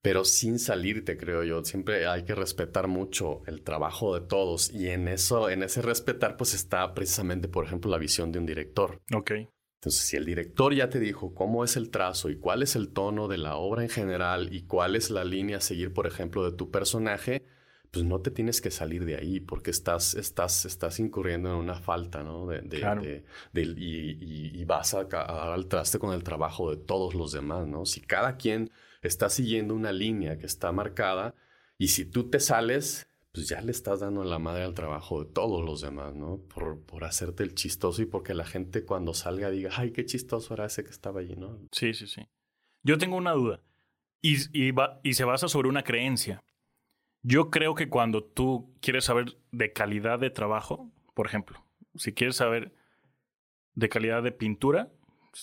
[0.00, 1.62] pero sin salirte, creo yo.
[1.62, 6.38] Siempre hay que respetar mucho el trabajo de todos y en eso, en ese respetar,
[6.38, 9.02] pues está precisamente, por ejemplo, la visión de un director.
[9.14, 9.32] Ok.
[9.74, 12.94] Entonces, si el director ya te dijo cómo es el trazo y cuál es el
[12.94, 16.50] tono de la obra en general y cuál es la línea a seguir, por ejemplo,
[16.50, 17.44] de tu personaje,
[17.96, 21.76] pues no te tienes que salir de ahí porque estás, estás, estás incurriendo en una
[21.76, 22.46] falta, ¿no?
[22.46, 27.66] De, de, y, vas a, dar al traste con el trabajo de todos los demás,
[27.66, 27.86] ¿no?
[27.86, 31.34] Si cada quien está siguiendo una línea que está marcada
[31.78, 35.30] y si tú te sales, pues ya le estás dando la madre al trabajo de
[35.32, 36.36] todos los demás, ¿no?
[36.54, 40.52] Por, por hacerte el chistoso y porque la gente cuando salga diga, ay, qué chistoso
[40.52, 41.58] era ese que estaba allí, ¿no?
[41.72, 42.28] Sí, sí, sí.
[42.82, 43.62] Yo tengo una duda
[44.20, 46.42] y, y, va, y se basa sobre una creencia.
[47.28, 51.60] Yo creo que cuando tú quieres saber de calidad de trabajo, por ejemplo,
[51.96, 52.72] si quieres saber
[53.74, 54.92] de calidad de pintura,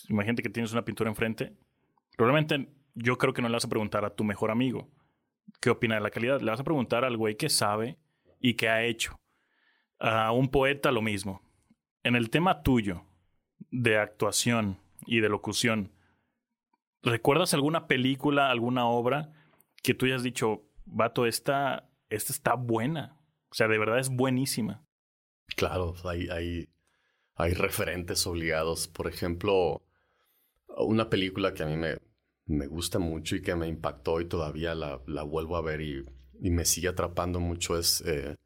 [0.08, 1.52] imagínate que tienes una pintura enfrente,
[2.16, 4.88] probablemente yo creo que no le vas a preguntar a tu mejor amigo
[5.60, 7.98] qué opina de la calidad, le vas a preguntar al güey que sabe
[8.40, 9.20] y que ha hecho.
[9.98, 11.42] A un poeta lo mismo.
[12.02, 13.04] En el tema tuyo
[13.70, 15.92] de actuación y de locución,
[17.02, 19.34] ¿recuerdas alguna película, alguna obra
[19.82, 23.20] que tú hayas dicho, vato, esta, esta está buena.
[23.50, 24.84] O sea, de verdad es buenísima.
[25.56, 26.68] Claro, hay, hay,
[27.34, 28.88] hay referentes obligados.
[28.88, 29.84] Por ejemplo,
[30.68, 31.98] una película que a mí me,
[32.46, 36.04] me gusta mucho y que me impactó y todavía la, la vuelvo a ver y,
[36.40, 38.36] y, me sigue atrapando mucho es eh,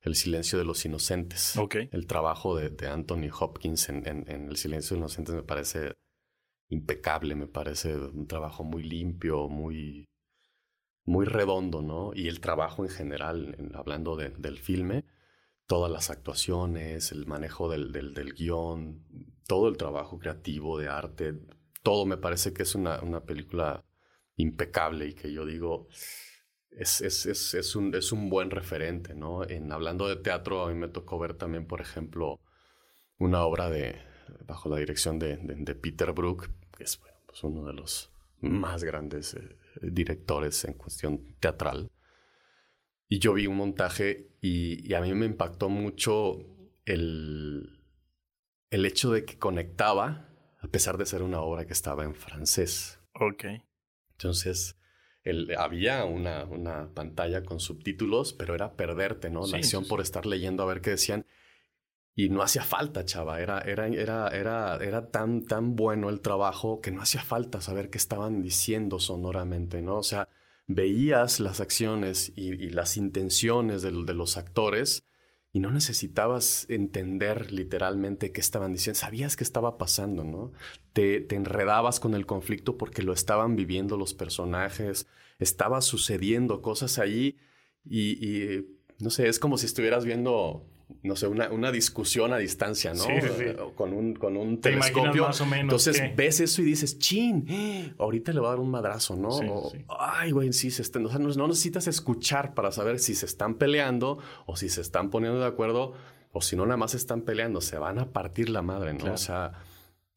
[0.00, 1.56] El silencio de los inocentes.
[1.56, 1.88] Okay.
[1.92, 5.42] El trabajo de, de Anthony Hopkins en, en, en, El silencio de los inocentes me
[5.42, 5.94] parece
[6.68, 10.08] impecable, me parece un trabajo muy limpio, muy
[11.06, 12.12] muy redondo, ¿no?
[12.14, 15.04] Y el trabajo en general, hablando del filme,
[15.66, 19.04] todas las actuaciones, el manejo del, del, guion,
[19.46, 21.34] todo el trabajo creativo de arte,
[21.82, 23.84] todo me parece que es una, una película
[24.36, 25.88] impecable y que yo digo,
[26.70, 29.48] es, es, es, es, un, es un buen referente, ¿no?
[29.48, 32.40] En hablando de teatro, a mí me tocó ver también, por ejemplo,
[33.18, 33.96] una obra de,
[34.44, 38.84] bajo la dirección de, de, Peter Brook, que es bueno, pues uno de los más
[38.84, 41.90] grandes eh, directores en cuestión teatral.
[43.08, 46.38] Y yo vi un montaje y, a mí me impactó mucho
[46.84, 47.80] el,
[48.70, 52.98] el hecho de que conectaba, a pesar de ser una obra que estaba en francés.
[53.14, 53.44] Ok.
[54.12, 54.76] Entonces,
[55.58, 59.46] había una, una, pantalla con subtítulos, pero era perderte, ¿no?
[59.46, 61.26] La acción por estar leyendo a ver qué decían.
[62.18, 63.42] Y no hacía falta, chava.
[63.42, 67.90] Era, era, era, era, era tan, tan bueno el trabajo que no hacía falta saber
[67.90, 69.98] qué estaban diciendo sonoramente, ¿no?
[69.98, 70.30] O sea,
[70.66, 75.04] veías las acciones y, las intenciones de, de, los actores
[75.52, 78.98] y no necesitabas entender literalmente qué estaban diciendo.
[78.98, 80.52] Sabías qué estaba pasando, ¿no?
[80.94, 85.06] Te, te enredabas con el conflicto porque lo estaban viviendo los personajes,
[85.38, 87.36] estaba sucediendo cosas ahí
[87.84, 88.66] y, y
[89.00, 90.66] no sé, es como si estuvieras viendo
[91.02, 93.74] no sé, una, una, discusión a distancia, ¿no?
[93.74, 95.26] Con un, con un telescopio.
[95.26, 98.70] Más o menos Entonces ves eso y dices, chin, ahorita le va a dar un
[98.70, 99.30] madrazo, ¿no?
[99.88, 103.54] Ay, güey, sí, se están, o sea, no, necesitas escuchar para saber si se están
[103.54, 105.94] peleando o si se están poniendo de acuerdo
[106.32, 109.12] o si no, nada más están peleando, se van a partir la madre, ¿no?
[109.12, 109.52] O sea,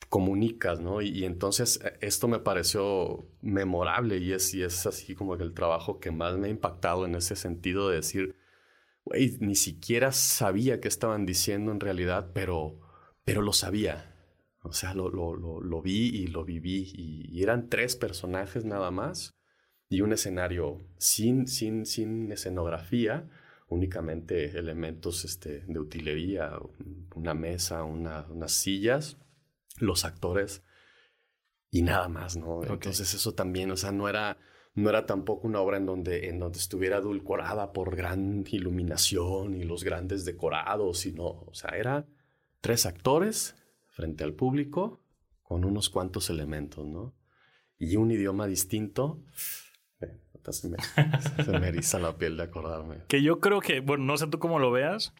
[0.10, 1.02] comunicas, ¿no?
[1.02, 5.54] Y, entonces eh, esto me pareció memorable y es, y es así como que el
[5.54, 8.36] trabajo que más me ha impactado en ese sentido de decir,
[9.10, 12.80] güey, ni siquiera sabía qué estaban diciendo en realidad, pero,
[13.26, 14.16] pero lo sabía.
[14.62, 16.92] O sea, lo, lo, lo, vi y lo viví.
[16.94, 19.36] Y, eran tres personajes nada más
[19.90, 23.28] y un escenario sin, sin, sin escenografía,
[23.68, 26.52] únicamente elementos este, de utilería,
[27.16, 29.18] una mesa, unas sillas,
[29.80, 30.64] los actores
[31.72, 32.64] y nada más, ¿no?
[32.64, 34.38] Entonces eso también, o sea, no era
[34.76, 39.64] no era tampoco una obra en donde, en donde estuviera adulcorada por gran iluminación y
[39.64, 42.06] los grandes decorados, sino, o sea, era
[42.62, 43.56] tres actores
[43.88, 45.02] frente al público
[45.42, 47.16] con unos cuantos elementos, ¿no?
[47.78, 49.24] Y un idioma distinto.
[50.50, 50.78] se, me,
[51.44, 53.04] se eriza la piel de acordarme.
[53.08, 55.14] Que yo creo que, bueno, no sé tú cómo lo veas,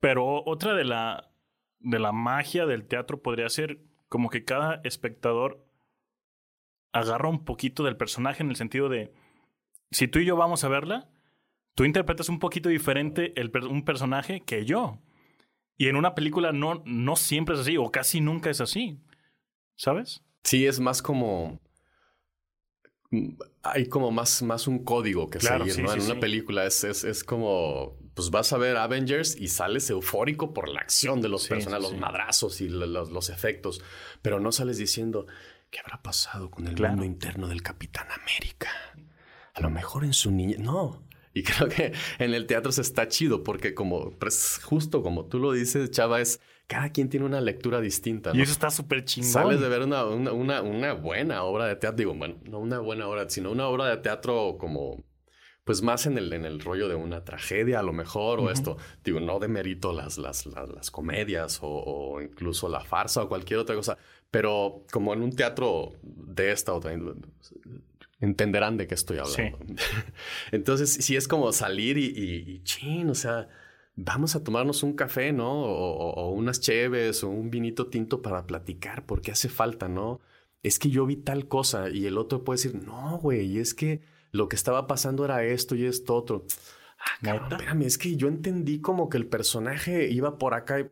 [0.00, 1.30] pero otra de la,
[1.78, 5.65] de la magia del teatro podría ser como que cada espectador
[6.98, 9.12] agarra un poquito del personaje en el sentido de,
[9.90, 11.08] si tú y yo vamos a verla,
[11.74, 14.98] tú interpretas un poquito diferente el, un personaje que yo.
[15.78, 18.98] Y en una película no, no siempre es así, o casi nunca es así.
[19.76, 20.22] ¿Sabes?
[20.42, 21.60] Sí, es más como.
[23.62, 25.92] Hay como más, más un código que seguir, ¿no?
[25.92, 27.98] en una película es, es, es, como.
[28.14, 32.00] Pues vas a ver Avengers y sales eufórico por la acción de los personajes, los
[32.00, 33.82] madrazos y los, los, efectos.
[34.22, 35.26] Pero no sales diciendo,
[35.76, 38.70] ¿Qué habrá pasado con el mundo interno del Capitán América?
[39.52, 40.56] A lo mejor en su niña.
[40.58, 41.02] No.
[41.34, 45.38] Y creo que en el teatro se está chido porque como pues, justo como tú
[45.38, 48.30] lo dices, Chava, es cada quien tiene una lectura distinta.
[48.32, 49.30] Y eso está súper chingón.
[49.30, 51.98] Sales de ver una, una, una, buena obra de teatro.
[51.98, 55.04] Digo, bueno, no una buena obra, sino una obra de teatro como
[55.66, 58.76] pues más en el, en el rollo de una tragedia a lo mejor, o esto,
[59.02, 63.74] digo, no demerito las, las, las, comedias o, o, incluso la farsa o cualquier otra
[63.74, 63.98] cosa,
[64.30, 66.92] pero como en un teatro de esta otra
[68.20, 69.58] entenderán de qué estoy hablando.
[70.52, 73.48] Entonces, sí es como salir y, y, chin, o sea,
[73.94, 75.64] vamos a tomarnos un café, ¿no?
[75.64, 80.20] O, unas cheves o un vinito tinto para platicar, porque hace falta, ¿no?
[80.62, 84.02] Es que yo vi tal cosa y el otro puede decir, no, güey, es que
[84.32, 86.46] lo que estaba pasando era esto y esto otro.
[86.98, 90.86] Ah, cabrón, espérame, es que yo entendí como que el personaje iba por acá y...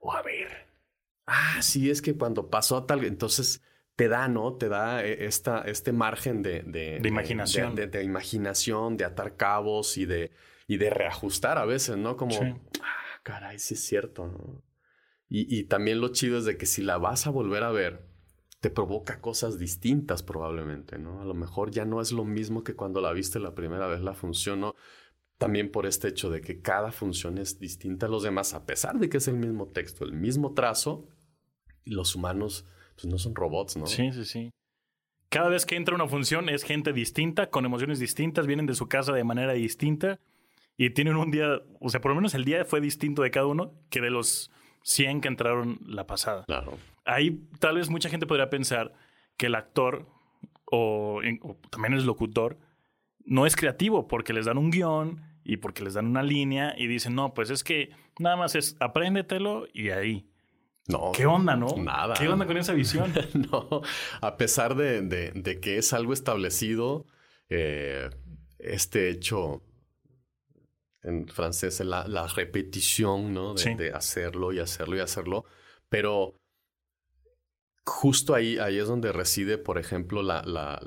[0.00, 0.22] O a
[1.28, 3.62] ah, sí, es que cuando pasó tal, entonces
[3.94, 4.54] te da, ¿no?
[4.54, 7.74] Te da eh, esta, este margen de, de, imaginación.
[7.74, 10.30] De, imaginación, de atar cabos y de,
[10.66, 12.16] y de reajustar a veces, ¿no?
[12.16, 12.34] Como,
[12.82, 14.62] ah, caray, sí es cierto, ¿no?
[15.28, 18.08] Y, y también lo chido es de que si la vas a volver a ver,
[18.60, 21.20] te provoca cosas distintas probablemente, ¿no?
[21.20, 24.00] A lo mejor ya no es lo mismo que cuando la viste la primera vez
[24.00, 24.74] la función, ¿no?
[25.38, 28.98] También por este hecho de que cada función es distinta a los demás, a pesar
[28.98, 31.06] de que es el mismo texto, el mismo trazo,
[31.88, 33.86] los humanos pues no son robots, ¿no?
[33.86, 34.50] Sí, sí, sí.
[35.28, 38.88] Cada vez que entra una función es gente distinta, con emociones distintas, vienen de su
[38.88, 40.18] casa de manera distinta
[40.76, 43.46] y tienen un día, o sea, por lo menos el día fue distinto de cada
[43.46, 44.50] uno que de los
[44.82, 46.44] 100 que entraron la pasada.
[46.46, 46.78] Claro.
[47.04, 48.94] Ahí tal vez mucha gente podría pensar
[49.36, 50.06] que el actor
[50.70, 52.58] o, o también el locutor
[53.24, 56.86] no es creativo porque les dan un guion y porque les dan una línea y
[56.86, 60.26] dicen, no, pues es que nada más es apréndetelo y ahí.
[60.88, 61.12] No.
[61.14, 61.68] ¿Qué onda, no?
[61.76, 62.14] Nada.
[62.14, 63.12] ¿Qué onda con esa visión?
[63.52, 63.82] no,
[64.22, 67.06] a pesar de, que es algo establecido,
[67.50, 68.08] eh,
[68.58, 69.62] este hecho
[71.02, 73.54] en francés la, la repetición, ¿no?
[73.54, 75.44] De, hacerlo y hacerlo y hacerlo.
[75.90, 76.36] Pero
[77.84, 80.80] justo ahí, ahí es donde reside, por ejemplo, la, la,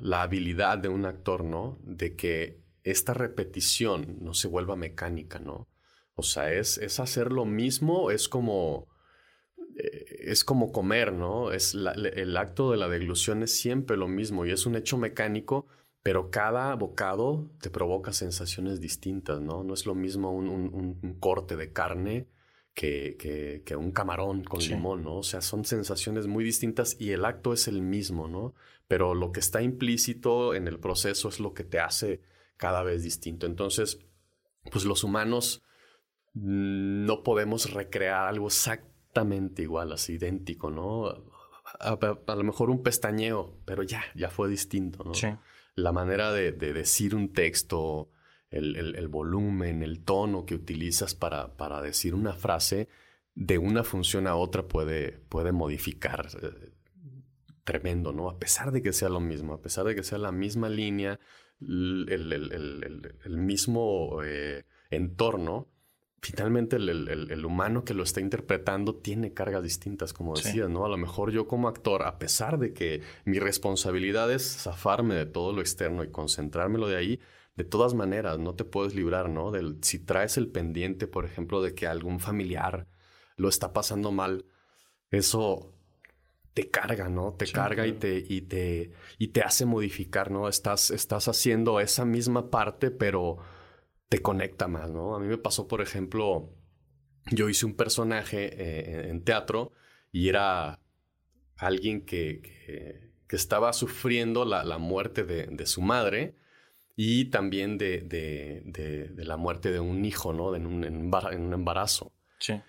[0.00, 1.78] la, habilidad de un actor, ¿no?
[1.82, 5.68] De que esta repetición no se vuelva mecánica, ¿no?
[6.14, 8.91] O sea, es, es hacer lo mismo, es como
[9.76, 11.52] es como comer, ¿no?
[11.52, 15.66] Es el acto de la deglución es siempre lo mismo y es un hecho mecánico,
[16.02, 19.62] pero cada bocado te provoca sensaciones distintas, ¿no?
[19.64, 22.28] No es lo mismo un, corte de carne
[22.74, 23.16] que,
[23.64, 25.18] que, un camarón con limón, ¿no?
[25.18, 28.54] O sea, son sensaciones muy distintas y el acto es el mismo, ¿no?
[28.88, 32.20] Pero lo que está implícito en el proceso es lo que te hace
[32.56, 33.46] cada vez distinto.
[33.46, 34.00] Entonces,
[34.70, 35.62] pues los humanos
[36.34, 38.50] no podemos recrear algo
[39.12, 41.08] exactamente igual, así idéntico, ¿no?
[41.80, 45.14] A, lo mejor un pestañeo, pero ya, ya fue distinto, ¿no?
[45.14, 45.28] Sí
[45.74, 48.10] la manera de, decir un texto,
[48.50, 52.88] el, volumen, el tono que utilizas para, para, decir una frase,
[53.34, 56.28] de una función a otra puede, puede modificar.
[56.42, 56.72] Eh,
[57.64, 58.28] tremendo, ¿no?
[58.28, 61.20] A pesar de que sea lo mismo, a pesar de que sea la misma línea,
[61.60, 65.68] el, mismo eh, entorno,
[66.22, 70.84] finalmente el, humano que lo está interpretando tiene cargas distintas, como decías, ¿no?
[70.84, 75.26] A lo mejor yo como actor, a pesar de que mi responsabilidad es zafarme de
[75.26, 77.20] todo lo externo y concentrármelo de ahí,
[77.56, 79.50] de todas maneras, no te puedes librar, ¿no?
[79.50, 82.86] Del, si traes el pendiente, por ejemplo, de que algún familiar
[83.36, 84.46] lo está pasando mal,
[85.10, 85.74] eso
[86.54, 87.34] te carga, ¿no?
[87.34, 90.48] Te carga y te, y te, y te hace modificar, ¿no?
[90.48, 93.38] Estás, estás haciendo esa misma parte, pero
[94.12, 95.14] te conecta más, ¿no?
[95.14, 96.50] A mí me pasó, por ejemplo,
[97.30, 99.72] yo hice un personaje eh, en teatro
[100.12, 100.80] y era
[101.56, 102.42] alguien que,
[103.26, 106.36] que, estaba sufriendo la, la muerte de, de, su madre
[106.94, 110.54] y también de, de, la muerte de un hijo, ¿no?
[110.54, 112.12] En un, en un embarazo.
[112.38, 112.60] Sí.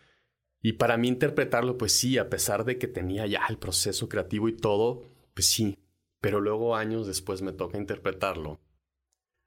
[0.62, 4.48] Y para mí interpretarlo, pues sí, a pesar de que tenía ya el proceso creativo
[4.48, 5.04] y todo,
[5.34, 5.78] pues sí.
[6.22, 8.62] Pero luego años después me toca interpretarlo,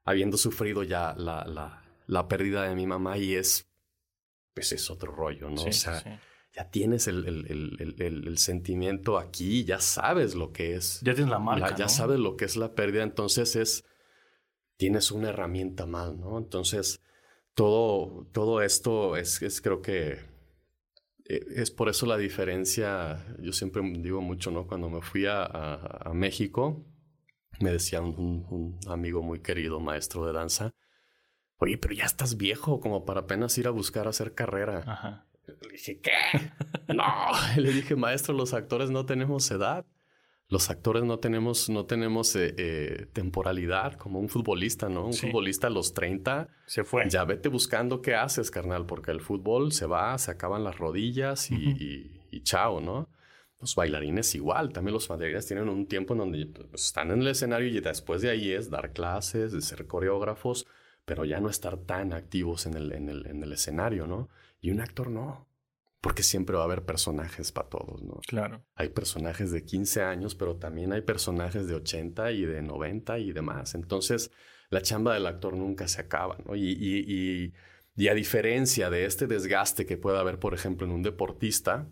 [0.03, 3.69] habiendo sufrido ya la, la, la pérdida de mi mamá y es,
[4.53, 5.61] pues es otro rollo, ¿no?
[5.61, 6.21] o sea,
[6.53, 10.99] ya tienes el, el, el, sentimiento aquí, ya sabes lo que es.
[11.03, 11.75] Ya tienes la marca.
[11.75, 13.85] ya sabes lo que es la pérdida, entonces es,
[14.75, 16.39] tienes una herramienta más, ¿no?
[16.39, 16.99] Entonces,
[17.53, 20.17] todo, todo esto es, es creo que
[21.25, 24.65] e, es por eso la diferencia, yo siempre digo mucho, ¿no?
[24.65, 26.85] Cuando me fui a, a, México,
[27.59, 30.73] me decía un, un, amigo muy querido, maestro de danza,
[31.57, 34.83] oye, pero ya estás viejo como para apenas ir a buscar hacer carrera.
[34.85, 35.25] Ajá.
[35.47, 36.11] Le dije, ¿qué?
[36.93, 37.03] no.
[37.57, 39.85] Le dije, maestro, los actores no tenemos edad.
[40.49, 45.07] Los actores no tenemos, no tenemos eh, eh, temporalidad como un futbolista, ¿no?
[45.07, 47.09] Un futbolista a los 30 se fue.
[47.09, 51.51] Ya vete buscando qué haces, carnal, porque el fútbol se va, se acaban las rodillas
[51.51, 53.09] y, y, chao, ¿no?
[53.59, 57.67] Los bailarines igual, también los bailarines tienen un tiempo en donde están en el escenario
[57.67, 60.65] y después de ahí es dar clases, de ser coreógrafos
[61.07, 64.27] pero ya no estar tan activos en el, en el, en el escenario, ¿no?
[64.59, 65.47] Y un actor no,
[66.01, 68.19] porque siempre va a haber personajes para todos, ¿no?
[68.27, 68.65] Claro.
[68.75, 73.31] Hay personajes de 15 años, pero también hay personajes de 80 y de 90 y
[73.31, 73.73] demás.
[73.73, 74.31] Entonces,
[74.69, 76.57] la chamba del actor nunca se acaba, ¿no?
[76.57, 77.53] Y, y,
[77.95, 81.87] y, a diferencia de este desgaste que puede haber, por ejemplo, en un deportista,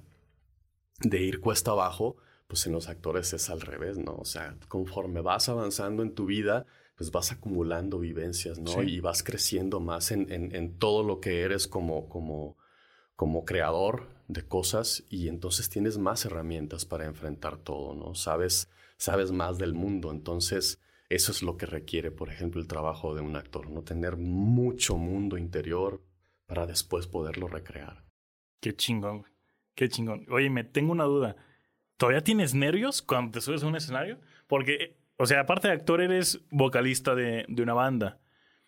[0.99, 4.17] de ir cuesta abajo, pues en los actores es al revés, ¿no?
[4.17, 8.81] O sea, conforme vas avanzando en tu vida, pues vas acumulando vivencias, ¿no?
[8.81, 12.57] Y vas creciendo más en, en, todo lo que eres como, como,
[13.15, 18.15] como creador de cosas y entonces tienes más herramientas para enfrentar todo, ¿no?
[18.15, 23.13] Sabes, sabes más del mundo, entonces eso es lo que requiere, por ejemplo, el trabajo
[23.13, 23.83] de un actor, ¿no?
[23.83, 26.01] Tener mucho mundo interior
[26.45, 28.05] para después poderlo recrear.
[28.61, 29.25] Qué chingón,
[29.75, 30.25] qué chingón.
[30.29, 31.35] Oye, me tengo una duda.
[31.97, 34.19] ¿Todavía tienes nervios cuando te subes a un escenario?
[34.47, 38.19] Porque o sea, aparte de actor, eres vocalista de, una banda.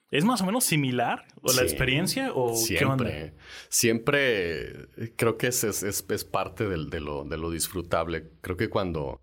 [0.09, 3.33] ¿Es más o menos similar o la experiencia o siempre, qué onda?
[3.67, 8.31] Siempre creo que es, es, parte del, de, lo, de lo disfrutable.
[8.39, 9.19] Creo que cuando,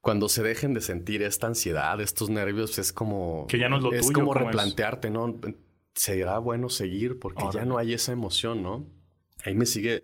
[0.00, 3.46] cuando se dejen de sentir esta ansiedad, estos nervios, es como...
[3.46, 5.38] Que ya no es lo es Como replantearte, ¿no?
[5.94, 8.86] Será bueno seguir porque ya no hay esa emoción, ¿no?
[9.44, 10.02] Ahí me sigue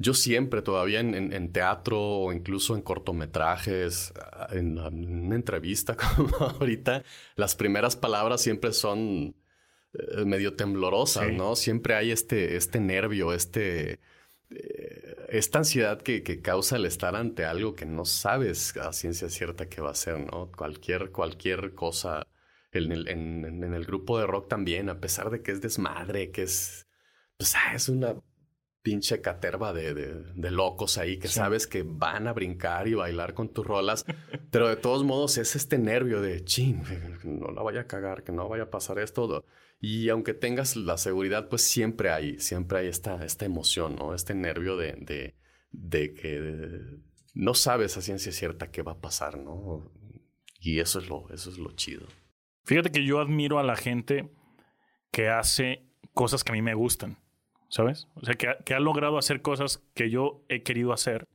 [0.00, 4.14] yo siempre, todavía en, teatro o incluso en cortometrajes,
[4.50, 7.04] en, una entrevista como ahorita,
[7.36, 9.36] las primeras palabras siempre son
[9.92, 11.54] eh, medio temblorosas, ¿no?
[11.54, 14.00] Siempre hay este, este nervio, este,
[14.48, 19.68] eh, esta ansiedad que, causa el estar ante algo que no sabes a ciencia cierta
[19.68, 20.50] que va a ser, ¿no?
[20.50, 22.26] Cualquier, cualquier cosa.
[22.72, 26.42] En el, en el grupo de rock también, a pesar de que es desmadre, que
[26.42, 26.86] es,
[27.36, 28.14] pues, ah, es una
[28.82, 33.52] pinche caterva de, de, locos ahí que sabes que van a brincar y bailar con
[33.52, 34.06] tus rolas,
[34.50, 36.82] pero de todos modos es este nervio de, chin,
[37.24, 39.44] no la vaya a cagar, que no vaya a pasar esto.
[39.80, 44.14] Y aunque tengas la seguridad, pues siempre hay, siempre hay esta, esta emoción, ¿no?
[44.14, 45.36] Este nervio de, de,
[45.70, 46.80] de que
[47.34, 49.90] no sabes a ciencia cierta qué va a pasar, ¿no?
[50.58, 52.06] Y eso es lo, eso es lo chido.
[52.64, 54.30] Fíjate que yo admiro a la gente
[55.10, 57.18] que hace cosas que a mí me gustan,
[57.70, 58.06] ¿sabes?
[58.16, 61.26] O sea, que, ha- que ha logrado hacer cosas que yo he querido hacer.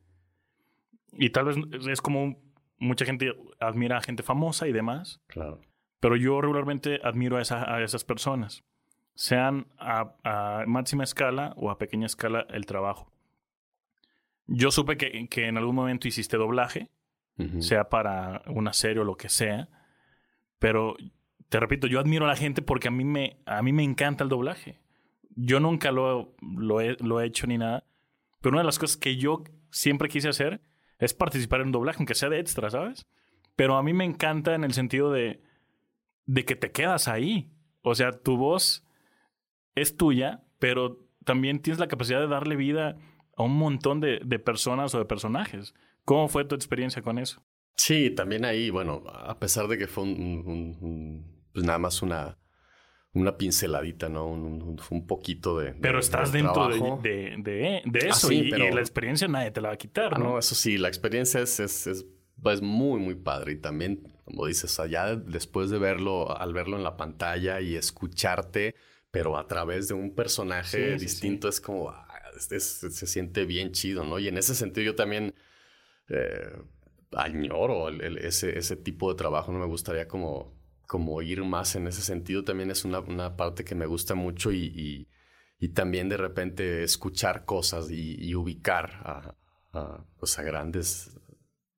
[1.12, 1.58] Y tal vez
[1.90, 2.38] es como
[2.78, 5.62] mucha gente admira a gente famosa y demás, Claro.
[6.00, 8.64] pero yo regularmente admiro a, esa- a esas personas,
[9.16, 13.12] sean a, a máxima escala o a pequeña escala el trabajo.
[14.48, 16.90] Yo supe que, que en algún momento hiciste doblaje,
[17.60, 19.68] sea para una serie o lo que sea.
[20.60, 20.96] Pero
[21.50, 24.24] te repito, yo admiro a la gente porque a mí me, a mí me encanta
[24.24, 24.80] el doblaje.
[25.36, 27.86] Yo nunca lo, lo, he, lo he hecho ni nada.
[28.42, 30.62] Pero una de las cosas que yo siempre quise hacer
[31.00, 33.06] es participar en un doblaje, aunque sea de extra, ¿sabes?
[33.56, 35.42] Pero a mí me encanta en el sentido de,
[36.26, 37.50] de que te quedas ahí.
[37.82, 38.86] O sea, tu voz
[39.76, 42.98] es tuya, pero también tienes la capacidad de darle vida
[43.36, 45.74] a un montón de, de personas o de personajes.
[46.06, 47.44] ¿Cómo fue tu experiencia con eso?
[47.76, 52.38] Sí, también ahí, bueno, a pesar de que fue un, pues nada más una,
[53.16, 54.28] una pinceladita, ¿no?
[54.28, 55.74] Un, un- un poquito de.
[55.74, 56.68] de- Pero estás de dentro
[57.02, 60.20] de, de, Ah, eso sí, y, la experiencia nadie te la va a quitar, Ah,
[60.20, 60.24] ¿no?
[60.34, 62.06] no, eso sí, la experiencia es, es, es,
[62.42, 63.54] pues, muy, muy padre.
[63.54, 68.76] Y también, como dices, allá después de verlo, al verlo en la pantalla y escucharte,
[69.12, 73.08] pero a través de un personaje Sí, sí, distinto, es como, ah, es- es- se
[73.08, 74.20] siente bien chido, ¿no?
[74.20, 75.34] Y en ese sentido yo también
[76.10, 76.52] eh,
[77.14, 80.55] añoro el- el- ese, ese tipo de trabajo, no me gustaría como,
[80.88, 82.44] como ir más en ese sentido.
[82.44, 85.08] También es una, una parte que me gusta mucho y, y-
[85.70, 89.36] también de repente escuchar cosas y, ubicar a,
[89.74, 91.18] a, pues, a grandes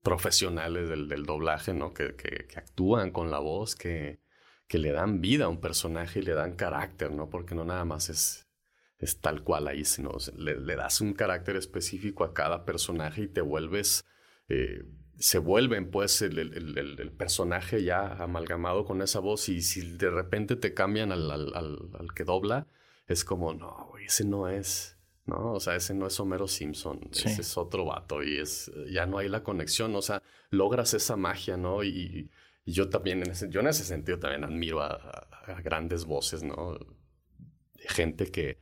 [0.01, 1.93] profesionales del, del doblaje, ¿no?
[1.93, 4.19] Que, que- actúan con la voz, que,
[4.67, 7.29] que le dan vida a un personaje y le dan carácter, ¿no?
[7.29, 8.47] Porque no nada más es,
[8.99, 13.41] es tal cual ahí, sino le das un carácter específico a cada personaje y te
[13.41, 14.05] vuelves,
[14.49, 14.83] eh,
[15.19, 19.61] se vuelven pues el, el- el- el- el personaje ya amalgamado con esa voz y
[19.61, 22.67] si de repente te cambian al, al- al- al que dobla,
[23.07, 24.93] es como, no, ese no es...
[25.25, 25.53] ¿no?
[25.53, 27.27] O sea, ese no es Homero Simpson, Sí.
[27.27, 31.17] ese es otro vato y es, ya no hay la conexión, o sea, logras esa
[31.17, 31.83] magia, ¿no?
[31.83, 32.29] Y,
[32.63, 36.05] y yo también, en ese, yo en ese sentido también admiro a, a- a grandes
[36.05, 36.77] voces, ¿no?
[37.73, 38.57] De gente que,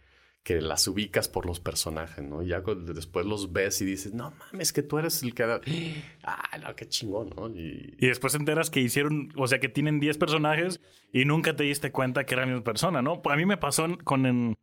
[0.45, 2.43] que las ubicas por los personajes, ¿no?
[2.43, 5.43] Y ya después los ves y dices, no mames, que tú eres el que...
[6.23, 7.49] Ah, no, qué chingón, ¿no?
[7.49, 10.81] Y, Y después te enteras que hicieron, o sea, que tienen 10 personajes
[11.11, 13.23] y nunca te diste cuenta que era la misma persona, ¿no?
[13.25, 14.55] A mí me pasó con,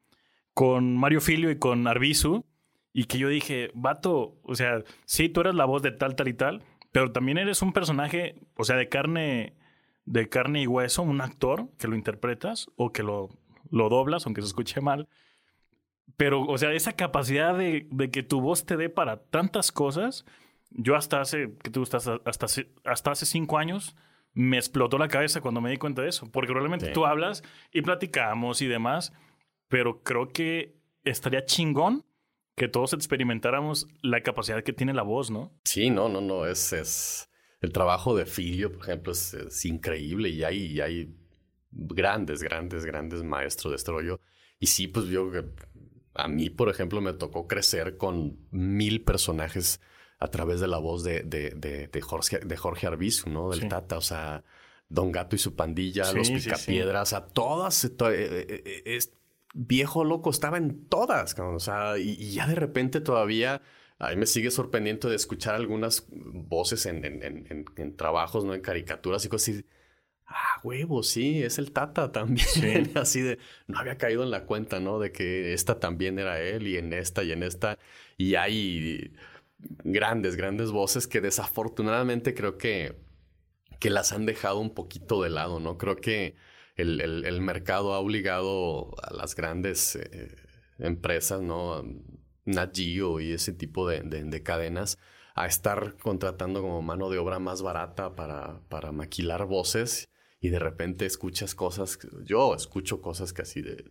[0.55, 2.45] con Mario Filio y con Arbizu
[2.93, 6.29] y que yo dije, vato, o sea, sí, tú eres la voz de tal, tal
[6.29, 6.63] y tal,
[6.93, 9.57] pero también eres un personaje, o sea, de carne,
[10.05, 13.31] de carne y hueso, un actor que lo interpretas o que lo,
[13.69, 15.09] lo doblas, aunque se escuche mal.
[16.23, 20.25] Pero, o sea, esa capacidad de, de que tu voz te dé para tantas cosas,
[20.71, 21.97] yo hasta hace, ¿qué te gusta?
[21.97, 22.21] Hasta,
[22.85, 23.97] hasta, hace- cinco años
[24.33, 26.31] me explotó la cabeza cuando me di cuenta de eso.
[26.31, 26.93] Porque probablemente Sí.
[26.93, 27.43] tú hablas
[27.73, 29.13] y platicamos y demás,
[29.67, 32.05] pero creo que estaría chingón
[32.55, 35.51] que todos experimentáramos la capacidad que tiene la voz, ¿no?
[35.65, 37.29] Sí, no, no, no, es, es...
[37.61, 41.17] El trabajo de Filio, por ejemplo, es, es increíble y hay, y hay
[41.73, 44.21] grandes, grandes, grandes maestros de este rollo.
[44.61, 45.29] Y sí, pues yo,
[46.15, 49.81] a mí, por ejemplo, me tocó crecer con mil personajes
[50.19, 53.51] a través de la voz de, de, de, de Jorge, de Jorge Arbizu, ¿no?
[53.51, 53.69] Del Sí.
[53.69, 54.45] Tata, o sea,
[54.89, 56.49] Don Gato y su pandilla, Sí, los sí, sí.
[56.49, 59.13] picapiedras, a todas, to- eh, eh, eh, es,
[59.55, 63.63] viejo loco estaba en todas, o sea, y, y ya de repente todavía...
[63.99, 68.45] A mí me sigue sorprendiendo de escuchar algunas voces en, en- en- en- en trabajos,
[68.45, 68.53] ¿no?
[68.53, 69.65] En caricaturas y cosas así.
[70.35, 72.47] Ah, huevo, sí, es el Tata también.
[72.47, 72.63] Sí.
[72.95, 74.99] así de, no había caído en la cuenta, ¿no?
[74.99, 77.79] De que esta también era él y en esta y en esta.
[78.17, 79.13] Y hay
[79.85, 82.97] grandes, grandes voces que desafortunadamente creo que,
[83.81, 85.79] que las han dejado un poquito de lado, ¿no?
[85.79, 86.37] Creo que
[86.77, 90.37] el, el- el mercado ha obligado a las grandes eh,
[90.79, 91.85] empresas, ¿no?
[92.45, 94.99] Nat Geo y ese tipo de, de- de cadenas
[95.35, 100.09] a estar contratando como mano de obra más barata para, para maquilar voces
[100.43, 103.85] y de repente escuchas cosas, yo escucho cosas que así de,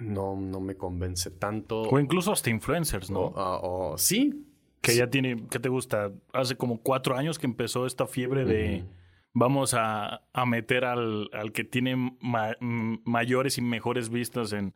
[0.00, 1.82] no, no me convence tanto.
[1.82, 3.20] O incluso hasta influencers, ¿no?
[3.20, 4.44] O, ah, o- sí.
[4.82, 6.12] que ya tiene, ¿qué te gusta?
[6.32, 8.84] Hace como cuatro años que empezó esta fiebre de
[9.32, 14.74] vamos a, a meter al, al que tiene ma- mayores y mejores vistas en,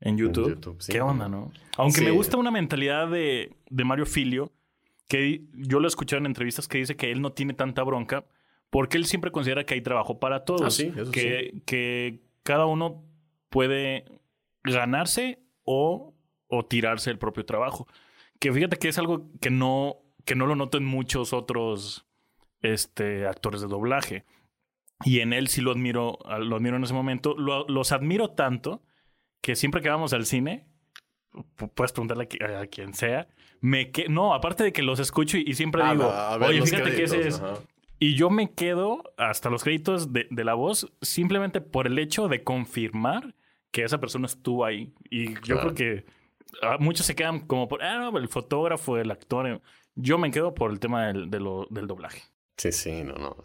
[0.00, 0.48] en YouTube.
[0.50, 0.92] YouTube, sí.
[0.92, 1.52] ¿Qué onda, no?
[1.76, 2.04] Aunque Sí.
[2.04, 4.50] me gusta una mentalidad de, de Mario Filio,
[5.08, 8.24] que yo lo he escuchado en entrevistas que dice que él no tiene tanta bronca
[8.70, 10.62] porque él siempre considera que hay trabajo para todos.
[10.62, 13.04] Ah, sí, eso que, que cada uno
[13.48, 14.04] puede
[14.62, 16.14] ganarse o,
[16.48, 17.86] o tirarse el propio trabajo.
[18.38, 22.06] Que fíjate que es algo que no, que no lo noto en muchos otros
[22.60, 24.24] este, actores de doblaje.
[25.04, 27.36] Y en él sí lo admiro, lo admiro en ese momento.
[27.36, 28.82] los admiro tanto
[29.40, 30.66] que siempre que vamos al cine,
[31.74, 33.28] puedes preguntarle a, quien sea,
[33.60, 37.04] me que no, aparte de que los escucho y, siempre ah, digo, oye, fíjate que
[37.04, 37.42] ese es...
[37.98, 42.44] Y yo me quedo hasta los créditos de, la voz simplemente por el hecho de
[42.44, 43.34] confirmar
[43.70, 44.94] que esa persona estuvo ahí.
[45.10, 46.04] Y yo creo que
[46.62, 49.60] ah, muchos se quedan como por, ah, el fotógrafo, el actor.
[49.94, 52.22] Yo me quedo por el tema del, del doblaje.
[52.56, 53.36] Sí, sí, no, no.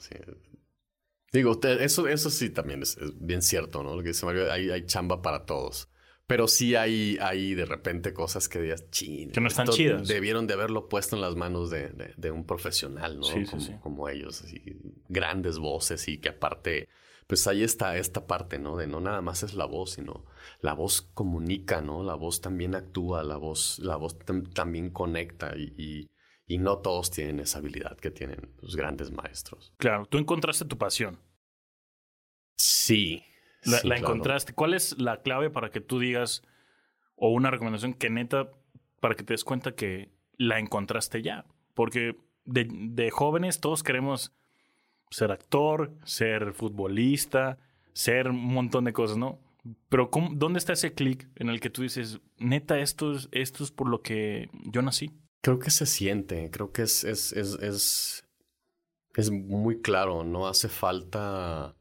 [1.32, 3.96] Digo, eso, eso sí también es, bien cierto, ¿no?
[3.96, 5.90] Lo que dice Mario, hay, hay chamba para todos.
[6.26, 9.32] Pero sí hay, hay de repente cosas que digas, chin.
[9.32, 10.08] Que no están chidas.
[10.08, 13.24] Debieron de haberlo puesto en las manos de, de, un profesional, ¿no?
[13.24, 14.62] Sí, como, sí, como, ellos, así,
[15.10, 16.88] grandes voces y que aparte,
[17.28, 18.78] pues ahí está esta parte, ¿no?
[18.78, 20.26] De no nada más es la voz, sino
[20.62, 22.04] la voz comunica, ¿no?
[22.04, 24.18] La voz también actúa, la voz, la voz
[24.54, 26.10] también conecta y, y,
[26.48, 29.74] y, no todos tienen esa habilidad que tienen los grandes maestros.
[29.76, 31.20] Claro, tú encontraste tu pasión.
[32.56, 33.24] Sí,
[33.66, 34.54] la, encontraste.
[34.54, 36.44] ¿Cuál es la clave para que tú digas,
[37.16, 38.50] o una recomendación que neta,
[39.00, 41.46] para que te des cuenta que la encontraste ya?
[41.74, 44.34] Porque de, jóvenes todos queremos
[45.10, 47.58] ser actor, ser futbolista,
[47.94, 49.40] ser un montón de cosas, ¿no?
[49.90, 53.72] Pero ¿dónde está ese clic en el que tú dices, neta, esto es, esto es
[53.72, 55.12] por lo que yo nací?
[55.42, 58.26] Creo que se siente, creo que es, es, es, es,
[59.16, 61.76] es muy claro, no hace falta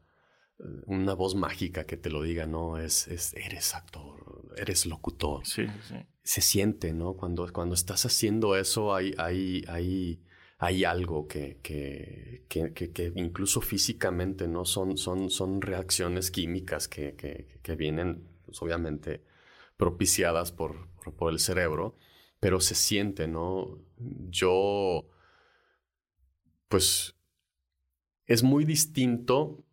[0.85, 5.45] una voz mágica que te lo diga, no, es, es eres actor, eres locutor.
[5.45, 5.95] Sí, sí.
[6.23, 7.15] Se siente, ¿no?
[7.15, 10.21] Cuando, cuando estás haciendo eso hay, hay, hay,
[10.57, 14.65] hay algo que, que, que, que, incluso físicamente, ¿no?
[14.65, 17.15] Son, son, son reacciones químicas que,
[17.61, 19.23] que vienen, pues, obviamente,
[19.75, 20.87] propiciadas por,
[21.17, 21.97] por el cerebro,
[22.39, 23.79] pero se siente, ¿no?
[24.29, 25.09] Yo,
[26.69, 27.15] pues,
[28.25, 29.65] es muy distinto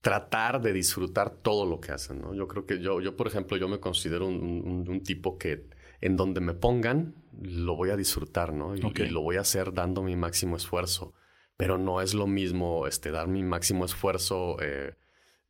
[0.00, 2.34] tratar de disfrutar todo lo que hacen, ¿no?
[2.34, 5.66] Yo creo que yo, yo por ejemplo, yo me considero un, un, tipo que
[6.00, 8.74] en donde me pongan, lo voy a disfrutar, ¿no?
[8.74, 8.80] Y,
[9.10, 11.12] lo voy a hacer dando mi máximo esfuerzo.
[11.56, 14.96] Pero no es lo mismo este, dar mi máximo esfuerzo eh,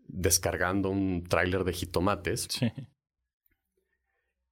[0.09, 2.49] descargando un tráiler de jitomates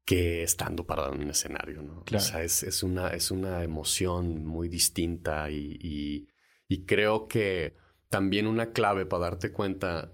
[0.04, 2.04] que estando parado en un escenario, ¿no?
[2.10, 6.28] O sea, es, es, una, es una emoción muy distinta y, y,
[6.68, 7.74] y creo que
[8.08, 10.12] también una clave para darte cuenta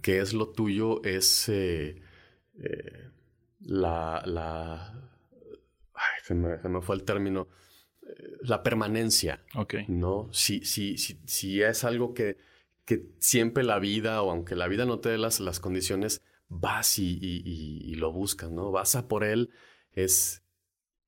[0.00, 2.00] que es lo tuyo es eh,
[2.58, 3.10] eh,
[3.60, 4.22] la...
[4.26, 5.10] la
[6.24, 7.48] se, me, fue el término.
[8.02, 9.44] Eh, la permanencia.
[9.54, 9.74] Ok.
[9.88, 10.28] ¿No?
[10.32, 12.38] Si, si, si, si es algo que,
[12.84, 16.98] que siempre la vida, o aunque la vida no te dé las, las condiciones, vas
[16.98, 18.70] y, y, lo buscas, ¿no?
[18.70, 19.50] Vas a por él,
[19.92, 20.42] es...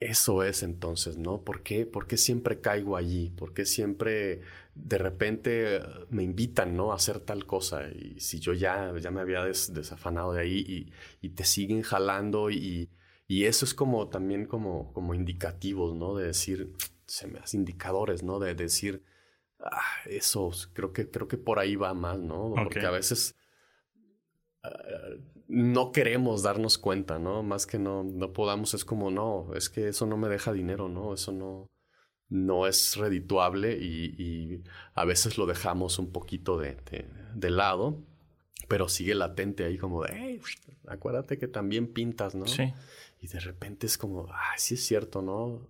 [0.01, 1.43] Eso es entonces, ¿no?
[1.43, 1.87] ¿Por qué?
[1.87, 3.31] ¿Por qué siempre caigo allí?
[3.31, 4.43] ¿Por qué siempre
[4.75, 5.81] de repente
[6.11, 6.93] me invitan, ¿no?
[6.93, 7.89] A hacer tal cosa.
[7.89, 10.93] Y si yo ya, ya me había desafanado de ahí
[11.23, 12.91] y, te siguen jalando y,
[13.29, 16.17] y, eso es como también como, como indicativos, ¿no?
[16.17, 16.73] De decir,
[17.07, 18.39] se me hace indicadores, ¿no?
[18.41, 19.05] De, decir,
[19.61, 22.53] ah, eso, creo que, creo que por ahí va más, ¿no?
[22.55, 23.37] Porque a veces
[24.63, 24.71] ah,
[25.49, 27.43] no queremos darnos cuenta, ¿no?
[27.43, 30.89] Más que no, no podamos, es como, no, es que eso no me deja dinero,
[30.89, 31.15] ¿no?
[31.15, 31.71] Eso no
[32.29, 34.63] no es redituable y,
[34.95, 38.03] a veces lo dejamos un poquito de, lado,
[38.69, 40.41] pero sigue latente ahí como de, hey,
[40.89, 42.47] acuérdate que también pintas, ¿no?
[42.47, 42.73] Sí.
[43.21, 45.69] Y de repente es como, ah, sí es cierto, ¿no?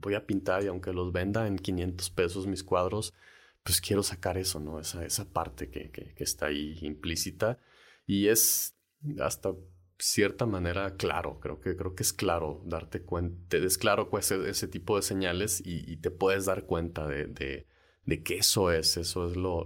[0.00, 3.14] Voy a pintar y aunque los venda en 500 pesos mis cuadros,
[3.62, 4.80] pues quiero sacar eso, ¿no?
[4.80, 7.58] Esa, esa parte que, que, que está ahí implícita.
[8.06, 8.74] Y es
[9.20, 9.54] hasta
[9.98, 11.40] cierta manera claro.
[11.40, 15.96] Creo que, creo que es claro darte cuenta, es claro ese, tipo de señales y,
[15.98, 17.26] te puedes dar cuenta de,
[18.04, 19.64] de, que eso es, eso es lo,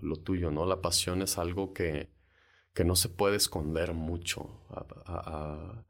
[0.00, 0.66] lo, tuyo, ¿no?
[0.66, 2.10] La pasión es algo que,
[2.72, 4.64] que no se puede esconder mucho.
[4.70, 5.84] A,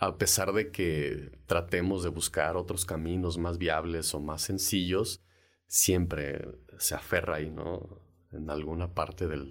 [0.00, 5.22] a, pesar de que tratemos de buscar otros caminos más viables o más sencillos,
[5.66, 6.44] siempre
[6.78, 8.00] se aferra ahí, ¿no?
[8.32, 9.50] En alguna parte del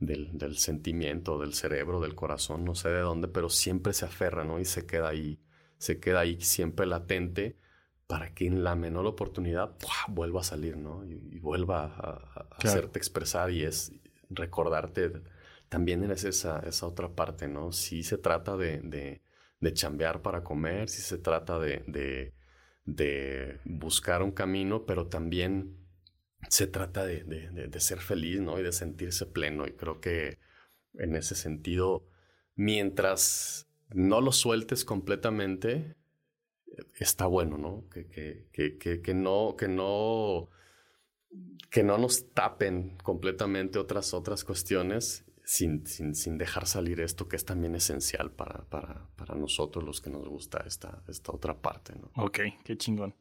[0.00, 4.44] del, del, sentimiento, del cerebro, del corazón, no sé de dónde, pero siempre se aferra,
[4.44, 4.58] ¿no?
[4.58, 5.38] Y se queda ahí,
[5.78, 7.58] se queda ahí siempre latente
[8.06, 9.76] para que en la menor oportunidad
[10.08, 11.04] vuelva a salir, ¿no?
[11.04, 13.92] Y, vuelva a, hacerte expresar y es
[14.30, 15.12] recordarte.
[15.68, 17.70] También es esa, esa otra parte, ¿no?
[17.70, 19.22] Si se trata de, de,
[19.60, 22.34] de chambear para comer, si se trata de, de,
[22.84, 25.79] de buscar un camino, pero también
[26.48, 28.58] se trata de, de, ser feliz, ¿no?
[28.58, 29.66] Y de sentirse pleno.
[29.66, 30.38] Y creo que
[30.94, 32.06] en ese sentido,
[32.54, 35.96] mientras no lo sueltes completamente,
[36.98, 37.88] está bueno, ¿no?
[37.90, 38.08] Que,
[38.52, 40.50] que, que, que no, que no
[41.70, 47.36] que no nos tapen completamente otras, otras cuestiones sin, sin, sin, dejar salir esto que
[47.36, 51.94] es también esencial para, para, para nosotros los que nos gusta esta, esta otra parte.
[51.96, 52.10] ¿no?
[52.16, 53.14] Ok, qué chingón.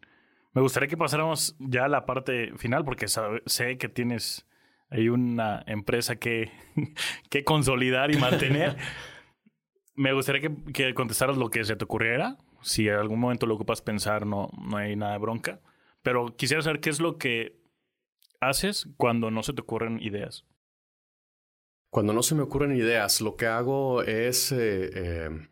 [0.54, 4.47] Me gustaría que pasáramos ya a la parte final porque sé que tienes
[4.89, 6.52] ahí una empresa que,
[7.30, 8.78] que consolidar y mantener.
[9.95, 12.38] Me gustaría que, que, contestaras lo que se te ocurriera.
[12.62, 15.60] Si en algún momento lo ocupas pensar, no, no hay nada de bronca.
[16.02, 17.60] Pero quisiera saber qué es lo que
[18.39, 20.45] haces cuando no se te ocurren ideas.
[21.89, 25.50] Cuando no se me ocurren ideas, lo que hago es, eh, eh,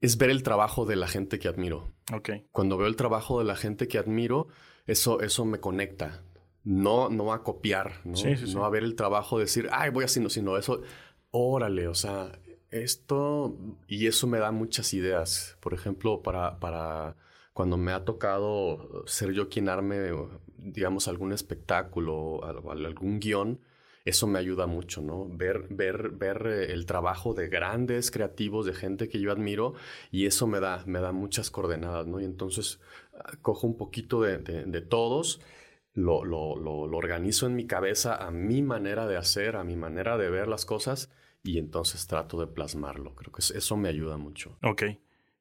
[0.00, 1.92] es ver el trabajo de la gente que admiro.
[2.12, 2.44] Okay.
[2.52, 4.48] Cuando veo el trabajo de la gente que admiro,
[4.86, 6.22] eso, eso me conecta.
[6.64, 8.16] No, no a copiar, ¿no?
[8.16, 8.54] Sí, sí, sí.
[8.54, 10.82] no a ver el trabajo, decir, ay, voy haciendo, sino eso,
[11.30, 12.32] órale, o sea,
[12.70, 13.56] esto,
[13.86, 15.56] y eso me da muchas ideas.
[15.60, 17.16] Por ejemplo, para, para
[17.52, 20.10] cuando me ha tocado ser yo quien arme,
[20.58, 23.60] digamos, algún espectáculo, algún guion,
[24.04, 25.26] eso me ayuda mucho, ¿no?
[25.28, 29.74] Ver, ver, ver eh, el trabajo de grandes creativos, de gente que yo admiro,
[30.10, 32.20] y eso me da, me da muchas coordenadas, ¿no?
[32.20, 32.80] Y entonces
[33.14, 35.40] ah, cojo un poquito de, de, de todos,
[35.92, 39.76] lo, lo, lo, lo, organizo en mi cabeza a mi manera de hacer, a mi
[39.76, 41.10] manera de ver las cosas,
[41.42, 43.14] y entonces trato de plasmarlo.
[43.14, 44.56] Creo que eso me ayuda mucho.
[44.62, 44.84] Ok.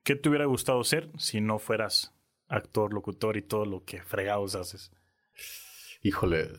[0.03, 2.14] ¿Qué te hubiera gustado ser si no fueras
[2.47, 4.91] actor, locutor y todo lo que fregados haces?
[6.01, 6.49] Híjole,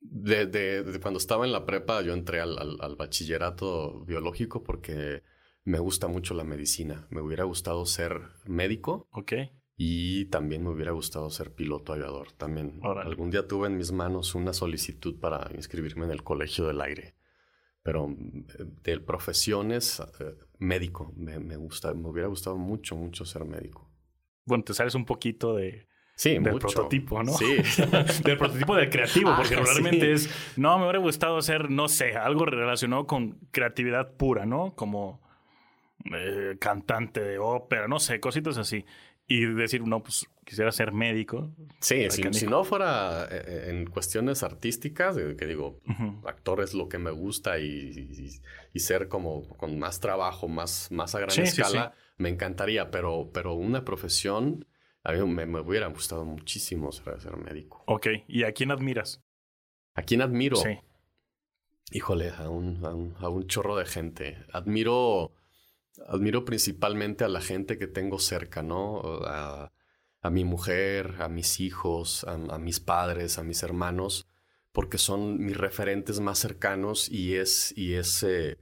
[0.00, 4.62] de, de, de, cuando estaba en la prepa, yo entré al, al, al, bachillerato biológico
[4.62, 5.22] porque
[5.64, 7.06] me gusta mucho la medicina.
[7.10, 9.08] Me hubiera gustado ser médico.
[9.12, 9.32] Ok.
[9.76, 12.32] Y también me hubiera gustado ser piloto aviador.
[12.32, 13.08] También Órale.
[13.08, 17.14] algún día tuve en mis manos una solicitud para inscribirme en el Colegio del Aire.
[17.82, 21.12] Pero de profesiones, eh, médico.
[21.16, 23.90] Me, me, gusta, me hubiera gustado mucho, mucho ser médico.
[24.44, 25.86] Bueno, te sales un poquito de,
[26.20, 26.68] Sí, del mucho.
[26.68, 27.32] prototipo, ¿no?
[27.32, 27.56] Sí.
[28.24, 30.26] del prototipo del creativo, porque Ah, realmente sí.
[30.26, 34.74] es, no, me hubiera gustado hacer, no sé, algo relacionado con creatividad pura, ¿no?
[34.76, 35.22] Como
[36.14, 38.84] eh, cantante de ópera, no sé, cositas así.
[39.26, 41.54] Y decir, no, pues quisiera ser médico.
[41.80, 46.28] Sí, si, si, no fuera eh, en cuestiones artísticas, eh, que digo, uh -huh.
[46.28, 48.30] actor es lo que me gusta y, y,
[48.74, 52.14] y, ser como con más trabajo, más, más a gran sí, escala, sí.
[52.18, 54.66] me encantaría, pero, pero una profesión
[55.02, 57.82] a mí me, me, hubiera gustado muchísimo ser, ser, médico.
[57.86, 59.22] Ok, ¿y a quién admiras?
[59.94, 60.56] ¿A quién admiro?
[60.56, 60.78] Sí.
[61.92, 64.44] Híjole, a un, a un, a un chorro de gente.
[64.52, 65.32] Admiro,
[66.06, 69.00] admiro principalmente a la gente que tengo cerca, ¿no?
[69.26, 69.72] A,
[70.22, 74.28] a mi mujer, a mis hijos, a, a, mis padres, a mis hermanos,
[74.72, 78.58] porque son mis referentes más cercanos y es, y es eh,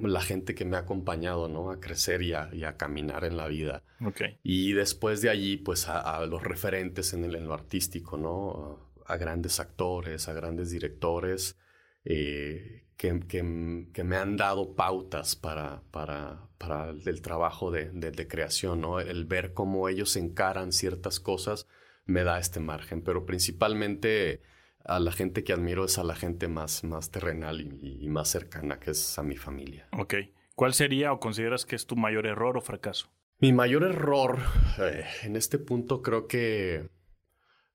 [0.00, 1.70] la gente que me ha acompañado, ¿no?
[1.70, 3.82] A crecer y a, y a caminar en la vida.
[4.04, 4.38] Okay.
[4.42, 8.90] Y después de allí, pues a, a los referentes en, el, en, lo artístico, ¿no?
[9.06, 11.58] A, grandes actores, a grandes directores
[12.04, 18.10] eh, que, que, que, me han dado pautas para, para, para el trabajo de, de,
[18.10, 19.00] de, creación, ¿no?
[19.00, 21.66] El ver cómo ellos encaran ciertas cosas
[22.04, 24.40] me da este margen, pero principalmente
[24.88, 28.28] a la gente que admiro es a la gente más, más terrenal y, y, más
[28.28, 29.88] cercana, que es a mi familia.
[29.92, 30.14] Ok.
[30.54, 33.10] ¿Cuál sería o consideras que es tu mayor error o fracaso?
[33.38, 34.40] Mi mayor error
[34.80, 36.88] eh, en este punto creo que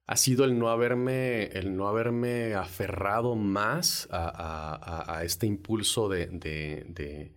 [0.06, 6.10] ha sido el no haberme, el no haberme aferrado más a, a, a este impulso
[6.10, 7.36] de, de, de,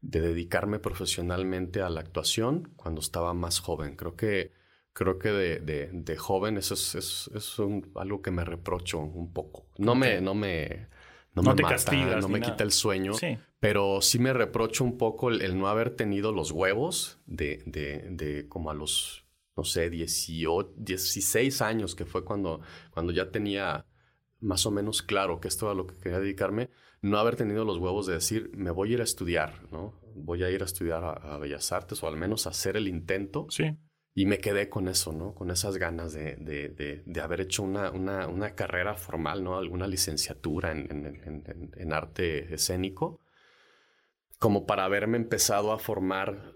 [0.00, 3.96] de, dedicarme profesionalmente a la actuación cuando estaba más joven.
[3.96, 4.52] Creo que,
[4.94, 9.32] creo que de, de joven eso es, es, es un, algo que me reprocho un
[9.34, 9.66] poco.
[9.76, 10.22] No me...
[10.22, 10.88] No me
[11.34, 12.52] no, no me te mata, castigas, no me nada.
[12.52, 13.36] quita el sueño, sí.
[13.58, 18.06] pero sí me reprocho un poco el, el, no haber tenido los huevos de, de,
[18.10, 19.24] de como a los,
[19.56, 22.60] no sé, 18, 16 años, que fue cuando,
[22.92, 23.84] cuando ya tenía
[24.38, 26.70] más o menos claro que esto era lo que quería dedicarme,
[27.02, 30.00] no haber tenido los huevos de decir, me voy a ir a estudiar, ¿no?
[30.14, 33.46] Voy a ir a estudiar a, a Bellas Artes o al menos hacer el intento.
[33.50, 33.76] Sí.
[34.16, 35.34] Y me quedé con eso, ¿no?
[35.34, 39.58] Con esas ganas de, de, de, haber hecho una, una, una, carrera formal, ¿no?
[39.58, 40.88] Alguna licenciatura en,
[41.24, 43.20] en, en, arte escénico,
[44.38, 46.52] como para haberme empezado a formar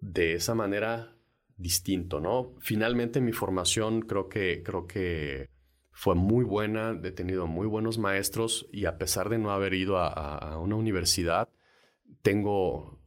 [0.00, 1.14] de esa manera
[1.58, 2.54] distinto, ¿no?
[2.60, 5.50] Finalmente mi formación creo que, creo que
[5.92, 9.98] fue muy buena, he tenido muy buenos maestros y a pesar de no haber ido
[9.98, 11.50] a, a una universidad,
[12.22, 12.98] tengo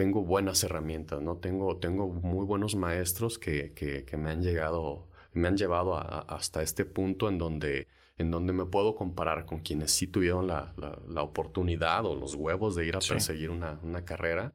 [0.00, 1.36] tengo buenas herramientas, ¿no?
[1.36, 6.00] Tengo, tengo muy buenos maestros que, que, que me han llegado, me han llevado a,
[6.00, 7.86] a, hasta este punto en donde,
[8.16, 12.34] en donde me puedo comparar con quienes sí tuvieron la, la, la oportunidad o los
[12.34, 13.10] huevos de ir a sí.
[13.10, 14.54] perseguir una, una carrera.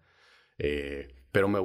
[0.57, 1.59] Eh, pero me,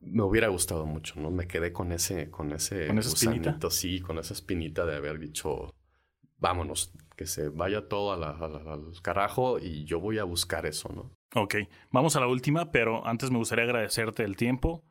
[0.00, 1.30] me, hubiera gustado mucho, ¿no?
[1.30, 3.58] Me quedé con ese, con ese ¿Con esa espinita?
[3.68, 5.74] sí, con esa espinita de haber dicho,
[6.38, 11.15] vámonos, que se vaya todo al carajo y yo voy a buscar eso, ¿no?
[11.34, 11.56] Ok,
[11.90, 14.82] vamos a la última, pero antes me gustaría agradecerte el tiempo,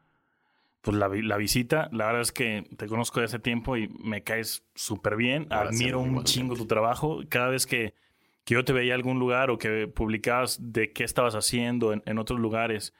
[0.81, 1.89] pues la, la visita.
[1.91, 5.47] La verdad es que te conozco de hace tiempo y me caes súper bien.
[5.49, 6.31] Gracias, Admiro un igualmente.
[6.31, 7.21] chingo tu trabajo.
[7.29, 7.95] Cada vez que,
[8.43, 12.03] que yo te veía en algún lugar o que publicabas de qué estabas haciendo en,
[12.05, 12.93] en otros lugares,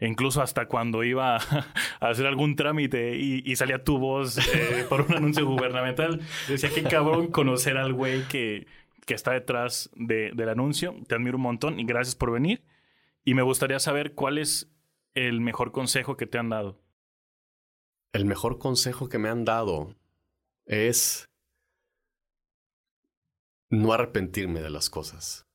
[0.00, 1.66] e incluso hasta cuando iba a,
[2.00, 6.82] hacer algún trámite y, y salía tu voz eh, por un anuncio gubernamental, decía qué
[6.82, 8.66] cabrón conocer al güey que,
[9.06, 10.96] que está detrás de- del anuncio.
[11.06, 12.60] Te admiro un montón y gracias por venir.
[13.28, 14.72] Y me gustaría saber cuál es
[15.12, 16.80] el mejor consejo que te han dado.
[18.14, 19.94] El mejor consejo que me han dado
[20.64, 21.28] es
[23.68, 25.46] no arrepentirme de las cosas,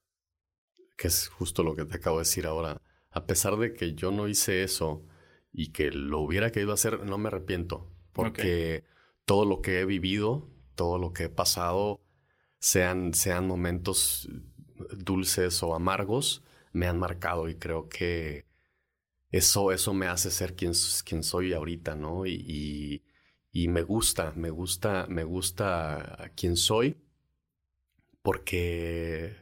[0.98, 2.80] que es justo lo que te acabo de decir ahora.
[3.10, 5.04] A pesar de que yo no hice eso
[5.52, 8.84] y que lo hubiera querido hacer, no me arrepiento, porque
[9.26, 12.04] todo lo que he vivido, todo lo que he pasado,
[12.60, 14.30] sean, sean momentos
[14.96, 16.44] dulces o amargos,
[16.74, 18.46] me han marcado y creo que
[19.32, 20.74] eso, eso me hace ser quien,
[21.06, 22.26] quien soy ahorita, ¿no?
[22.28, 23.04] Y,
[23.52, 26.98] y, me gusta, me gusta, me gusta quien soy
[28.22, 29.36] porque,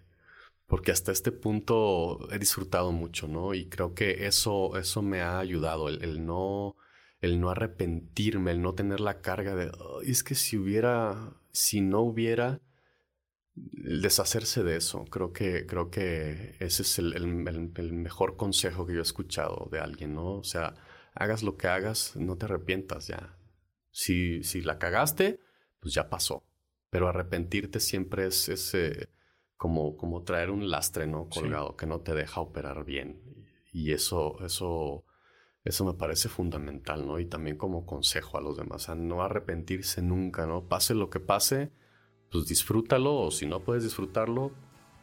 [0.67, 3.53] porque hasta este punto he disfrutado mucho, ¿no?
[3.53, 6.77] Y creo que eso, eso me ha ayudado, el, no,
[7.21, 9.65] el no arrepentirme, el no tener la carga de,
[10.03, 12.61] "Ay, es que si hubiera, si no hubiera,
[13.55, 15.05] el deshacerse de eso.
[15.05, 19.79] Creo que, creo que ese es el, el- mejor consejo que yo he escuchado de
[19.79, 20.35] alguien, ¿no?
[20.37, 20.75] O sea,
[21.13, 23.37] hagas lo que hagas, no te arrepientas ya.
[23.91, 25.39] Si, si la cagaste,
[25.79, 26.43] pues ya pasó.
[26.89, 29.09] Pero arrepentirte siempre es, es, eh,
[29.57, 31.27] como, como traer un lastre, ¿no?
[31.31, 31.41] Sí.
[31.41, 33.21] Colgado, que no te deja operar bien.
[33.73, 35.05] Y eso, eso,
[35.63, 37.19] eso me parece fundamental, ¿no?
[37.19, 40.67] Y también como consejo a los demás, a no arrepentirse nunca, ¿no?
[40.67, 41.71] Pase lo que pase,
[42.31, 44.51] pues disfrútalo, o si no puedes disfrutarlo,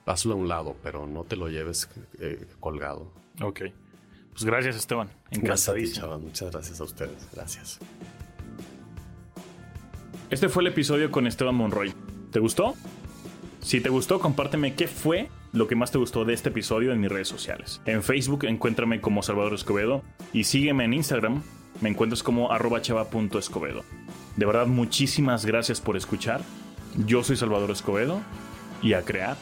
[0.07, 3.13] hazlo a un lado, pero no te lo lleves eh, colgado.
[3.43, 3.63] Ok.
[4.33, 5.09] Pues gracias, Esteban.
[5.31, 6.19] Gracias a ti, Encantadísimo.
[6.19, 7.29] Muchas gracias a ustedes.
[7.33, 7.79] Gracias.
[10.31, 11.93] Este fue el episodio con Esteban Monroy.
[12.31, 12.75] ¿Te gustó?
[13.61, 17.01] Si te gustó, compárteme qué fue lo que más te gustó de este episodio en
[17.01, 17.81] mis redes sociales.
[17.87, 20.03] En Facebook encuéntrame como Salvador Escobedo
[20.33, 21.43] y sígueme en Instagram,
[21.81, 23.85] me encuentras como arroba chava.escobedo.
[24.37, 26.43] De verdad, muchísimas gracias por escuchar.
[26.97, 28.21] Yo soy Salvador Escobedo
[28.83, 29.37] y a crear